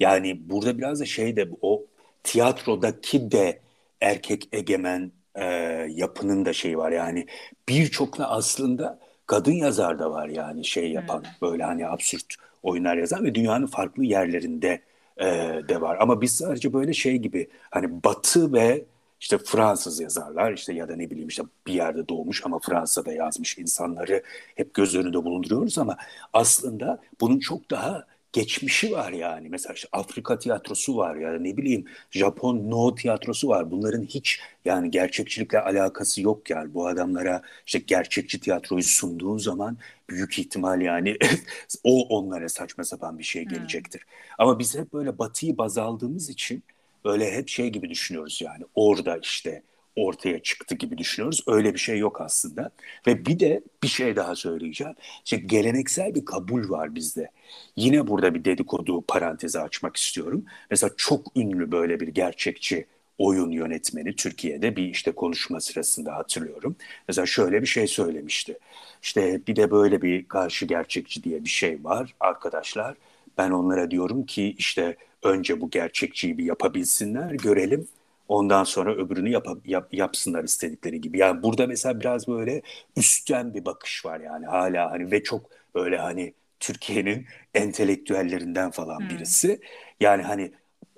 [0.00, 1.84] Yani burada biraz da şey de o
[2.24, 3.60] tiyatrodaki de
[4.00, 5.44] erkek egemen e,
[5.90, 6.92] yapının da şeyi var.
[6.92, 7.26] Yani
[7.68, 11.48] birçokla aslında kadın yazar da var yani şey yapan hmm.
[11.48, 14.82] böyle hani absürt oyunlar yazan ve dünyanın farklı yerlerinde
[15.16, 15.24] e,
[15.68, 15.96] de var.
[16.00, 18.84] Ama biz sadece böyle şey gibi hani Batı ve
[19.20, 23.58] işte Fransız yazarlar işte ya da ne bileyim işte bir yerde doğmuş ama Fransa'da yazmış
[23.58, 24.22] insanları
[24.54, 25.96] hep göz önünde bulunduruyoruz ama
[26.32, 29.48] aslında bunun çok daha geçmişi var yani.
[29.48, 33.70] Mesela işte Afrika tiyatrosu var ya ne bileyim Japon No tiyatrosu var.
[33.70, 36.74] Bunların hiç yani gerçekçilikle alakası yok yani.
[36.74, 39.78] Bu adamlara işte gerçekçi tiyatroyu sunduğun zaman
[40.10, 41.16] büyük ihtimal yani
[41.84, 44.00] o onlara saçma sapan bir şey gelecektir.
[44.00, 44.08] Hmm.
[44.38, 46.62] Ama biz hep böyle batıyı baz aldığımız için
[47.04, 48.64] böyle hep şey gibi düşünüyoruz yani.
[48.74, 49.62] Orada işte
[49.96, 51.44] ortaya çıktı gibi düşünüyoruz.
[51.46, 52.70] Öyle bir şey yok aslında.
[53.06, 54.94] Ve bir de bir şey daha söyleyeceğim.
[55.24, 57.30] İşte geleneksel bir kabul var bizde.
[57.76, 60.44] Yine burada bir dedikodu parantezi açmak istiyorum.
[60.70, 62.86] Mesela çok ünlü böyle bir gerçekçi
[63.18, 66.76] oyun yönetmeni Türkiye'de bir işte konuşma sırasında hatırlıyorum.
[67.08, 68.58] Mesela şöyle bir şey söylemişti.
[69.02, 72.94] İşte bir de böyle bir karşı gerçekçi diye bir şey var arkadaşlar.
[73.38, 77.88] Ben onlara diyorum ki işte önce bu gerçekçiyi bir yapabilsinler, görelim.
[78.28, 81.18] Ondan sonra öbürünü yap, yap, yapsınlar istedikleri gibi.
[81.18, 82.62] Yani burada mesela biraz böyle
[82.96, 89.08] üstten bir bakış var yani hala hani ve çok böyle hani Türkiye'nin entelektüellerinden falan hmm.
[89.08, 89.60] birisi.
[90.00, 90.52] Yani hani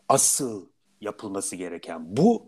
[0.08, 0.66] asıl
[1.00, 2.46] yapılması gereken bu.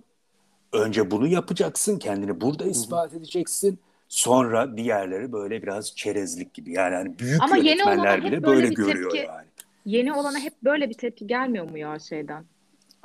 [0.72, 3.78] Önce bunu yapacaksın, kendini burada ispat edeceksin.
[4.08, 6.72] Sonra diğerleri böyle biraz çerezlik gibi.
[6.72, 9.46] Yani hani büyük Ama yönetmenler bile böyle, böyle görüyor tepki, yani.
[9.86, 12.44] Yeni olana hep böyle bir tepki gelmiyor mu ya şeyden?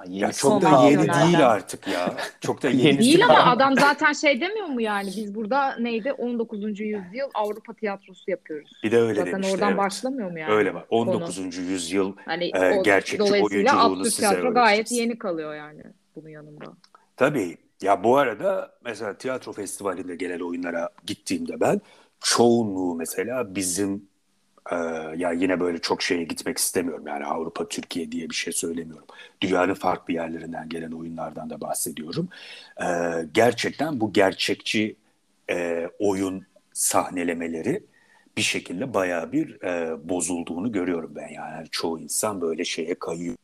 [0.09, 2.15] Ya çok da yeni değil artık ya.
[2.41, 6.79] Çok da yeni değil ama adam zaten şey demiyor mu yani biz burada neydi 19.
[6.79, 8.71] yüzyıl Avrupa tiyatrosu yapıyoruz.
[8.83, 9.53] Bir de öyle zaten demişti.
[9.53, 9.77] oradan evet.
[9.77, 10.53] başlamıyor mu yani?
[10.53, 10.85] Öyle var.
[10.89, 11.35] 19.
[11.35, 11.45] Konu.
[11.45, 15.83] yüzyıl hani e, gerçekçi oyunculuğunu size tiyatro gayet yeni kalıyor yani
[16.15, 16.65] bunun yanında.
[17.17, 17.57] Tabii.
[17.81, 21.81] Ya bu arada mesela tiyatro festivalinde gelen oyunlara gittiğimde ben
[22.19, 24.10] çoğunluğu mesela bizim
[24.71, 24.75] ee,
[25.17, 27.07] ya yine böyle çok şeye gitmek istemiyorum.
[27.07, 29.05] Yani Avrupa, Türkiye diye bir şey söylemiyorum.
[29.41, 32.29] Dünyanın farklı yerlerinden gelen oyunlardan da bahsediyorum.
[32.81, 32.85] Ee,
[33.33, 34.95] gerçekten bu gerçekçi
[35.49, 37.83] e, oyun sahnelemeleri
[38.37, 41.27] bir şekilde bayağı bir e, bozulduğunu görüyorum ben.
[41.27, 43.35] Yani çoğu insan böyle şeye kayıyor.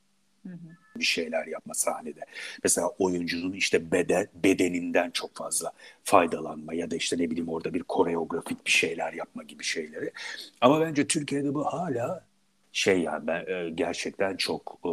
[0.48, 2.22] Hı hı bir şeyler yapma sahnede.
[2.64, 5.72] Mesela oyuncunun işte beden, bedeninden çok fazla
[6.04, 10.12] faydalanma ya da işte ne bileyim orada bir koreografik bir şeyler yapma gibi şeyleri.
[10.62, 12.26] Ama bence Türkiye'de bu hala
[12.72, 14.90] şey yani ben, e, gerçekten çok e,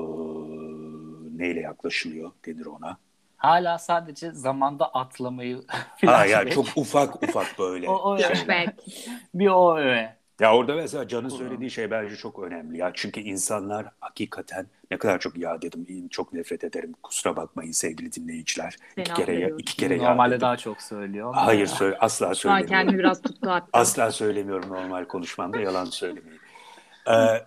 [1.39, 2.99] neyle yaklaşılıyor denir ona.
[3.37, 5.63] Hala sadece zamanda atlamayı
[6.07, 7.89] Ha yani çok ufak ufak böyle.
[7.89, 8.19] o, o
[9.35, 10.24] bir o öyle.
[10.41, 12.91] Ya orada mesela Can'ın söylediği şey bence çok önemli ya.
[12.95, 16.93] Çünkü insanlar hakikaten ne kadar çok ya dedim, çok nefret ederim.
[17.03, 18.77] Kusura bakmayın sevgili dinleyiciler.
[18.95, 21.35] Seni iki kere ya, iki kere Normalde daha çok söylüyor.
[21.35, 22.71] Hayır söyle, asla söylemiyorum.
[22.71, 23.69] kendimi biraz tuttu hatta.
[23.79, 26.39] Asla söylemiyorum normal konuşmamda yalan söylemeyi.
[27.09, 27.45] Ee,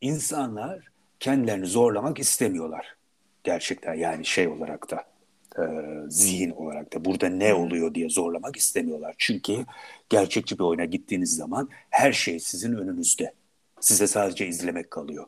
[0.00, 0.78] insanlar
[1.20, 2.96] kendilerini zorlamak istemiyorlar.
[3.44, 5.04] Gerçekten yani şey olarak da
[5.58, 5.64] e,
[6.08, 9.14] zihin olarak da burada ne oluyor diye zorlamak istemiyorlar.
[9.18, 9.66] Çünkü
[10.08, 13.34] gerçekçi bir oyuna gittiğiniz zaman her şey sizin önünüzde.
[13.80, 15.26] Size sadece izlemek kalıyor.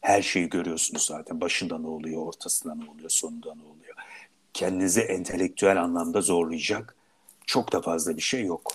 [0.00, 1.40] Her şeyi görüyorsunuz zaten.
[1.40, 3.94] Başında ne oluyor, ortasında ne oluyor, sonunda ne oluyor.
[4.54, 6.96] Kendinizi entelektüel anlamda zorlayacak
[7.46, 8.72] çok da fazla bir şey yok.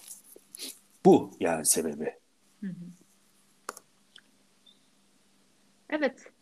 [1.05, 2.15] Bu yani sebebi.
[5.89, 6.32] Evet.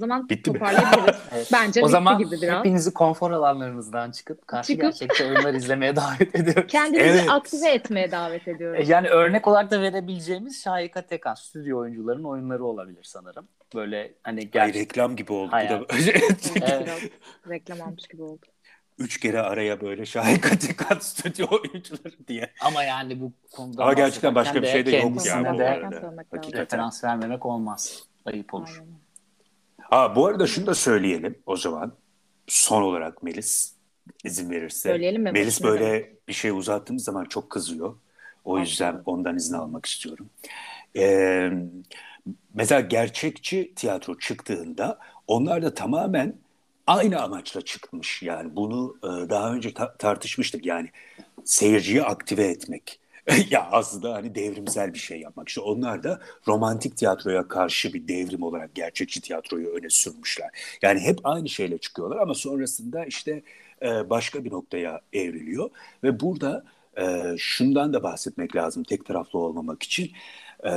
[0.00, 1.16] O zaman Bitti toparlayabiliriz.
[1.34, 1.48] Evet.
[1.52, 2.58] Bence o bitti zaman gibi biraz.
[2.58, 6.64] hepinizi konfor alanlarınızdan çıkıp karşı Çıkıp- gerçekçi oyunlar izlemeye davet ediyoruz.
[6.72, 7.30] Kendimizi Evet.
[7.30, 8.88] aktive etmeye davet E, ediyoruz.
[8.88, 13.48] Yani örnek olarak da verebileceğimiz Şahika Tekan stüdyo oyuncuların oyunları olabilir sanırım.
[13.74, 15.48] Böyle hani Ay, gerçek reklam gibi oldu.
[15.48, 15.80] Bu Hayal.
[15.80, 15.86] da
[16.62, 17.10] Evet.
[17.48, 18.46] Reklam almış gibi oldu.
[18.98, 22.50] üç kere araya böyle Şahika Tekan stüdyo oyuncuları diye.
[22.60, 26.14] ama yani bu konuda Ama gerçekten başka bir şey de yok bu arada.
[26.30, 26.60] Hakikaten.
[26.62, 28.02] referans vermemek olmaz.
[28.24, 28.76] Ayıp olur.
[28.80, 28.99] Aynen.
[29.90, 31.92] Ha, bu arada şunu da söyleyelim o zaman.
[32.46, 33.74] Son olarak Melis
[34.24, 34.88] izin verirse.
[34.88, 35.32] Söyleyelim mi?
[35.32, 36.28] Melis böyle demek?
[36.28, 37.94] bir şey uzattığımız zaman çok kızıyor.
[38.44, 39.02] O yüzden Anladım.
[39.06, 40.30] ondan izin almak istiyorum.
[40.96, 41.50] Ee,
[42.54, 46.34] mesela gerçekçi tiyatro çıktığında onlar da tamamen
[46.86, 48.22] aynı amaçla çıkmış.
[48.22, 50.66] Yani bunu e, daha önce ta- tartışmıştık.
[50.66, 50.90] Yani
[51.44, 53.00] seyirciyi aktive etmek.
[53.50, 55.48] ya aslında hani devrimsel bir şey yapmak.
[55.48, 60.50] İşte onlar da romantik tiyatroya karşı bir devrim olarak gerçekçi tiyatroyu öne sürmüşler.
[60.82, 63.42] Yani hep aynı şeyle çıkıyorlar ama sonrasında işte
[63.82, 65.70] e, başka bir noktaya evriliyor.
[66.04, 66.64] Ve burada
[66.98, 70.10] e, şundan da bahsetmek lazım tek taraflı olmamak için.
[70.66, 70.70] E,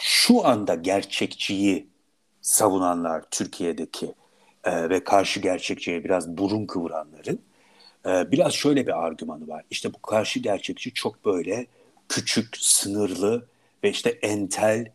[0.00, 1.88] şu anda gerçekçiyi
[2.42, 4.14] savunanlar Türkiye'deki
[4.66, 7.40] ve karşı gerçekçiye biraz burun kıvıranların
[8.08, 9.64] e, biraz şöyle bir argümanı var.
[9.70, 11.66] İşte bu karşı gerçekçi çok böyle
[12.08, 13.48] küçük, sınırlı
[13.84, 14.92] ve işte entel,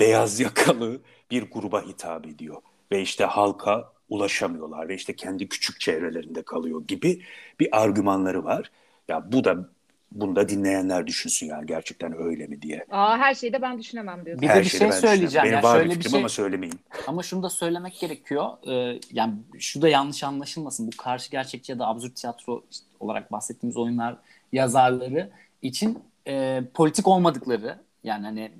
[0.00, 2.62] beyaz yakalı bir gruba hitap ediyor.
[2.92, 7.22] Ve işte halka ulaşamıyorlar ve işte kendi küçük çevrelerinde kalıyor gibi
[7.60, 8.70] bir argümanları var.
[9.08, 9.70] Ya bu da
[10.12, 12.86] bunu da dinleyenler düşünsün yani gerçekten öyle mi diye.
[12.90, 14.42] Aa her şeyi de ben düşünemem diyorsun.
[14.42, 15.44] Bir de Her bir şeyi şey söyleyeceğim.
[15.44, 16.78] Benim Ya var şöyle bir bir fikrim şey- ama söylemeyeyim.
[17.06, 18.48] Ama şunu da söylemek gerekiyor.
[18.66, 20.86] Ee, yani şu da yanlış anlaşılmasın.
[20.86, 24.16] Bu karşı gerçekçi ya da absürt tiyatro işte olarak bahsettiğimiz oyunlar
[24.52, 25.30] yazarları
[25.62, 28.52] için e, politik olmadıkları yani hani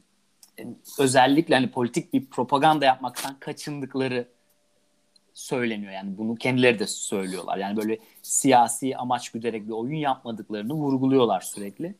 [0.60, 0.62] e,
[0.98, 4.28] özellikle hani politik bir propaganda yapmaktan kaçındıkları
[5.38, 5.92] söyleniyor.
[5.92, 7.58] Yani bunu kendileri de söylüyorlar.
[7.58, 11.94] Yani böyle siyasi amaç güderek bir oyun yapmadıklarını vurguluyorlar sürekli.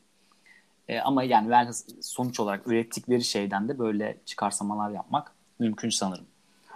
[0.88, 6.24] E, ama yani sonuç olarak ürettikleri şeyden de böyle çıkarsamalar yapmak mümkün sanırım.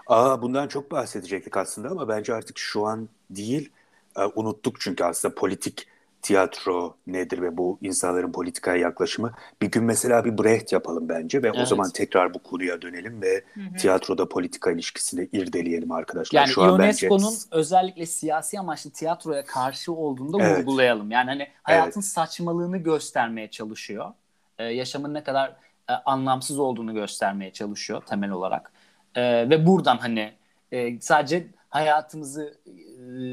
[0.06, 3.70] Aa, bundan çok bahsedecektik aslında ama bence artık şu an değil.
[4.16, 5.86] E, unuttuk çünkü aslında politik
[6.22, 9.32] tiyatro nedir ve bu insanların politikaya yaklaşımı.
[9.62, 11.68] Bir gün mesela bir Brecht yapalım bence ve o Evet.
[11.68, 13.76] zaman tekrar bu konuya dönelim ve Hı hı.
[13.76, 16.40] tiyatroda politika ilişkisini irdeleyelim arkadaşlar.
[16.40, 20.58] Yani şu an bence UNESCO'nun özellikle siyasi amaçlı tiyatroya karşı olduğunu da Evet.
[20.58, 21.10] vurgulayalım.
[21.10, 24.12] Yani hani hayatın saçmalığını göstermeye çalışıyor.
[24.58, 25.48] Ee, yaşamın ne kadar
[25.90, 28.72] e, anlamsız olduğunu göstermeye çalışıyor temel olarak.
[29.14, 30.32] Ee, ve buradan hani
[30.72, 32.60] e, sadece hayatımızı,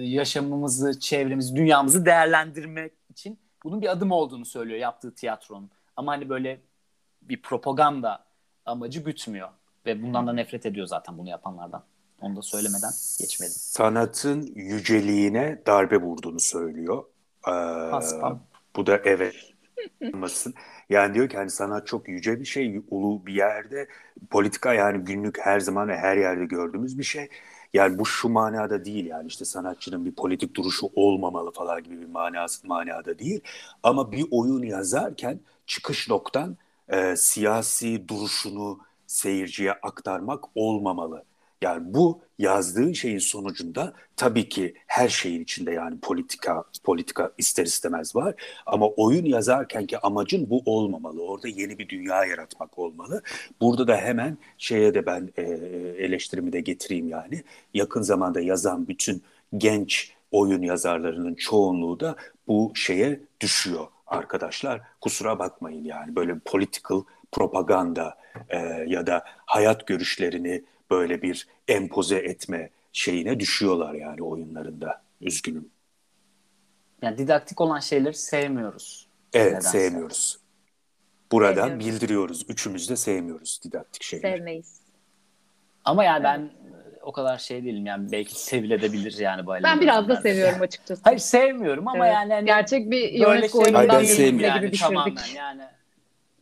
[0.04, 5.72] yaşamımızı, çevremizi, dünyamızı değerlendirmek için bunun bir adım olduğunu söylüyor yaptığı tiyatronun.
[5.96, 6.62] Ama hani böyle
[7.22, 8.26] bir propaganda
[8.66, 9.50] amacı gütmüyor.
[9.86, 11.84] Ve bundan da nefret ediyor zaten bunu yapanlardan.
[12.22, 13.54] Onu da söylemeden geçmedim.
[13.56, 17.04] sanatın yüceliğine darbe vurduğunu söylüyor.
[17.48, 17.52] Ee,
[17.92, 18.44] Paspam.
[18.76, 19.36] bu da evet.
[20.90, 23.88] Yani diyor ki hani sanat çok yüce bir şey, ulu bir yerde.
[24.30, 27.30] Politika yani günlük her zaman ve her yerde gördüğümüz bir şey.
[27.74, 32.06] Yani bu şu manada değil yani işte sanatçının bir politik duruşu olmamalı falan gibi bir
[32.06, 33.42] manası, manada değil.
[33.84, 36.58] Ama bir oyun yazarken çıkış noktan
[36.90, 41.24] e, siyasi duruşunu seyirciye aktarmak olmamalı.
[41.62, 48.16] Yani bu yazdığın şeyin sonucunda tabii ki her şeyin içinde yani politika politika ister istemez
[48.16, 48.36] var
[48.66, 51.24] ama oyun yazarken ki amacın bu olmamalı.
[51.24, 53.22] Orada yeni bir dünya yaratmak olmalı.
[53.62, 55.42] Burada da hemen şeye de ben e,
[55.98, 57.44] eleştirimi de getireyim yani.
[57.74, 59.24] Yakın zamanda yazan bütün
[59.58, 62.16] genç oyun yazarlarının çoğunluğu da
[62.48, 64.82] bu şeye düşüyor arkadaşlar.
[65.02, 67.02] Kusura bakmayın yani böyle political
[67.32, 68.18] propaganda
[68.50, 68.58] e,
[68.88, 75.02] ya da hayat görüşlerini böyle bir empoze etme şeyine düşüyorlar yani oyunlarında.
[75.22, 75.70] Üzgünüm.
[77.02, 79.08] Yani didaktik olan şeyleri sevmiyoruz.
[79.34, 79.70] Evet Nedense.
[79.70, 80.40] sevmiyoruz.
[81.32, 81.86] Burada Sevmiyoruz.
[81.88, 82.46] bildiriyoruz.
[82.50, 84.38] Üçümüz de sevmiyoruz didaktik şeyleri.
[84.38, 84.80] Sevmeyiz.
[85.86, 86.52] Ama yani ben
[87.02, 89.64] o kadar şey değilim yani belki sevilebilir yani böyle.
[89.64, 91.02] Ben biraz da seviyorum açıkçası.
[91.04, 92.16] Hayır sevmiyorum ama Evet.
[92.16, 94.38] yani hani Gerçek bir UNESCO şey ben sevmiyorum.
[94.38, 94.80] gibi yani düşürdük.
[94.80, 95.64] tamamen yani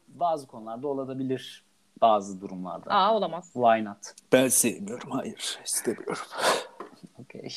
[0.08, 1.64] bazı konularda olabilir
[2.02, 2.92] bazı durumlarda.
[2.92, 3.50] Aa olamaz.
[3.54, 3.98] Why not?
[4.34, 5.12] Ben sevmiyorum.
[5.12, 6.26] Hayır istemiyorum.
[7.20, 7.50] Okay.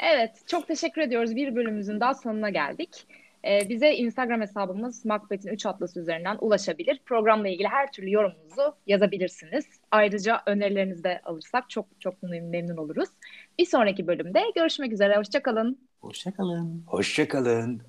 [0.00, 1.36] Evet, çok teşekkür ediyoruz.
[1.36, 3.06] Bir bölümümüzün daha sonuna geldik.
[3.44, 7.00] Ee, bize Instagram hesabımız Macbeth'in 3 atlası üzerinden ulaşabilir.
[7.06, 9.64] Programla ilgili her türlü yorumunuzu yazabilirsiniz.
[9.90, 13.08] Ayrıca önerilerinizi de alırsak çok çok memnun oluruz.
[13.58, 15.16] Bir sonraki bölümde görüşmek üzere.
[15.16, 15.78] Hoşçakalın.
[16.00, 16.84] Hoşçakalın.
[16.86, 17.82] Hoşçakalın.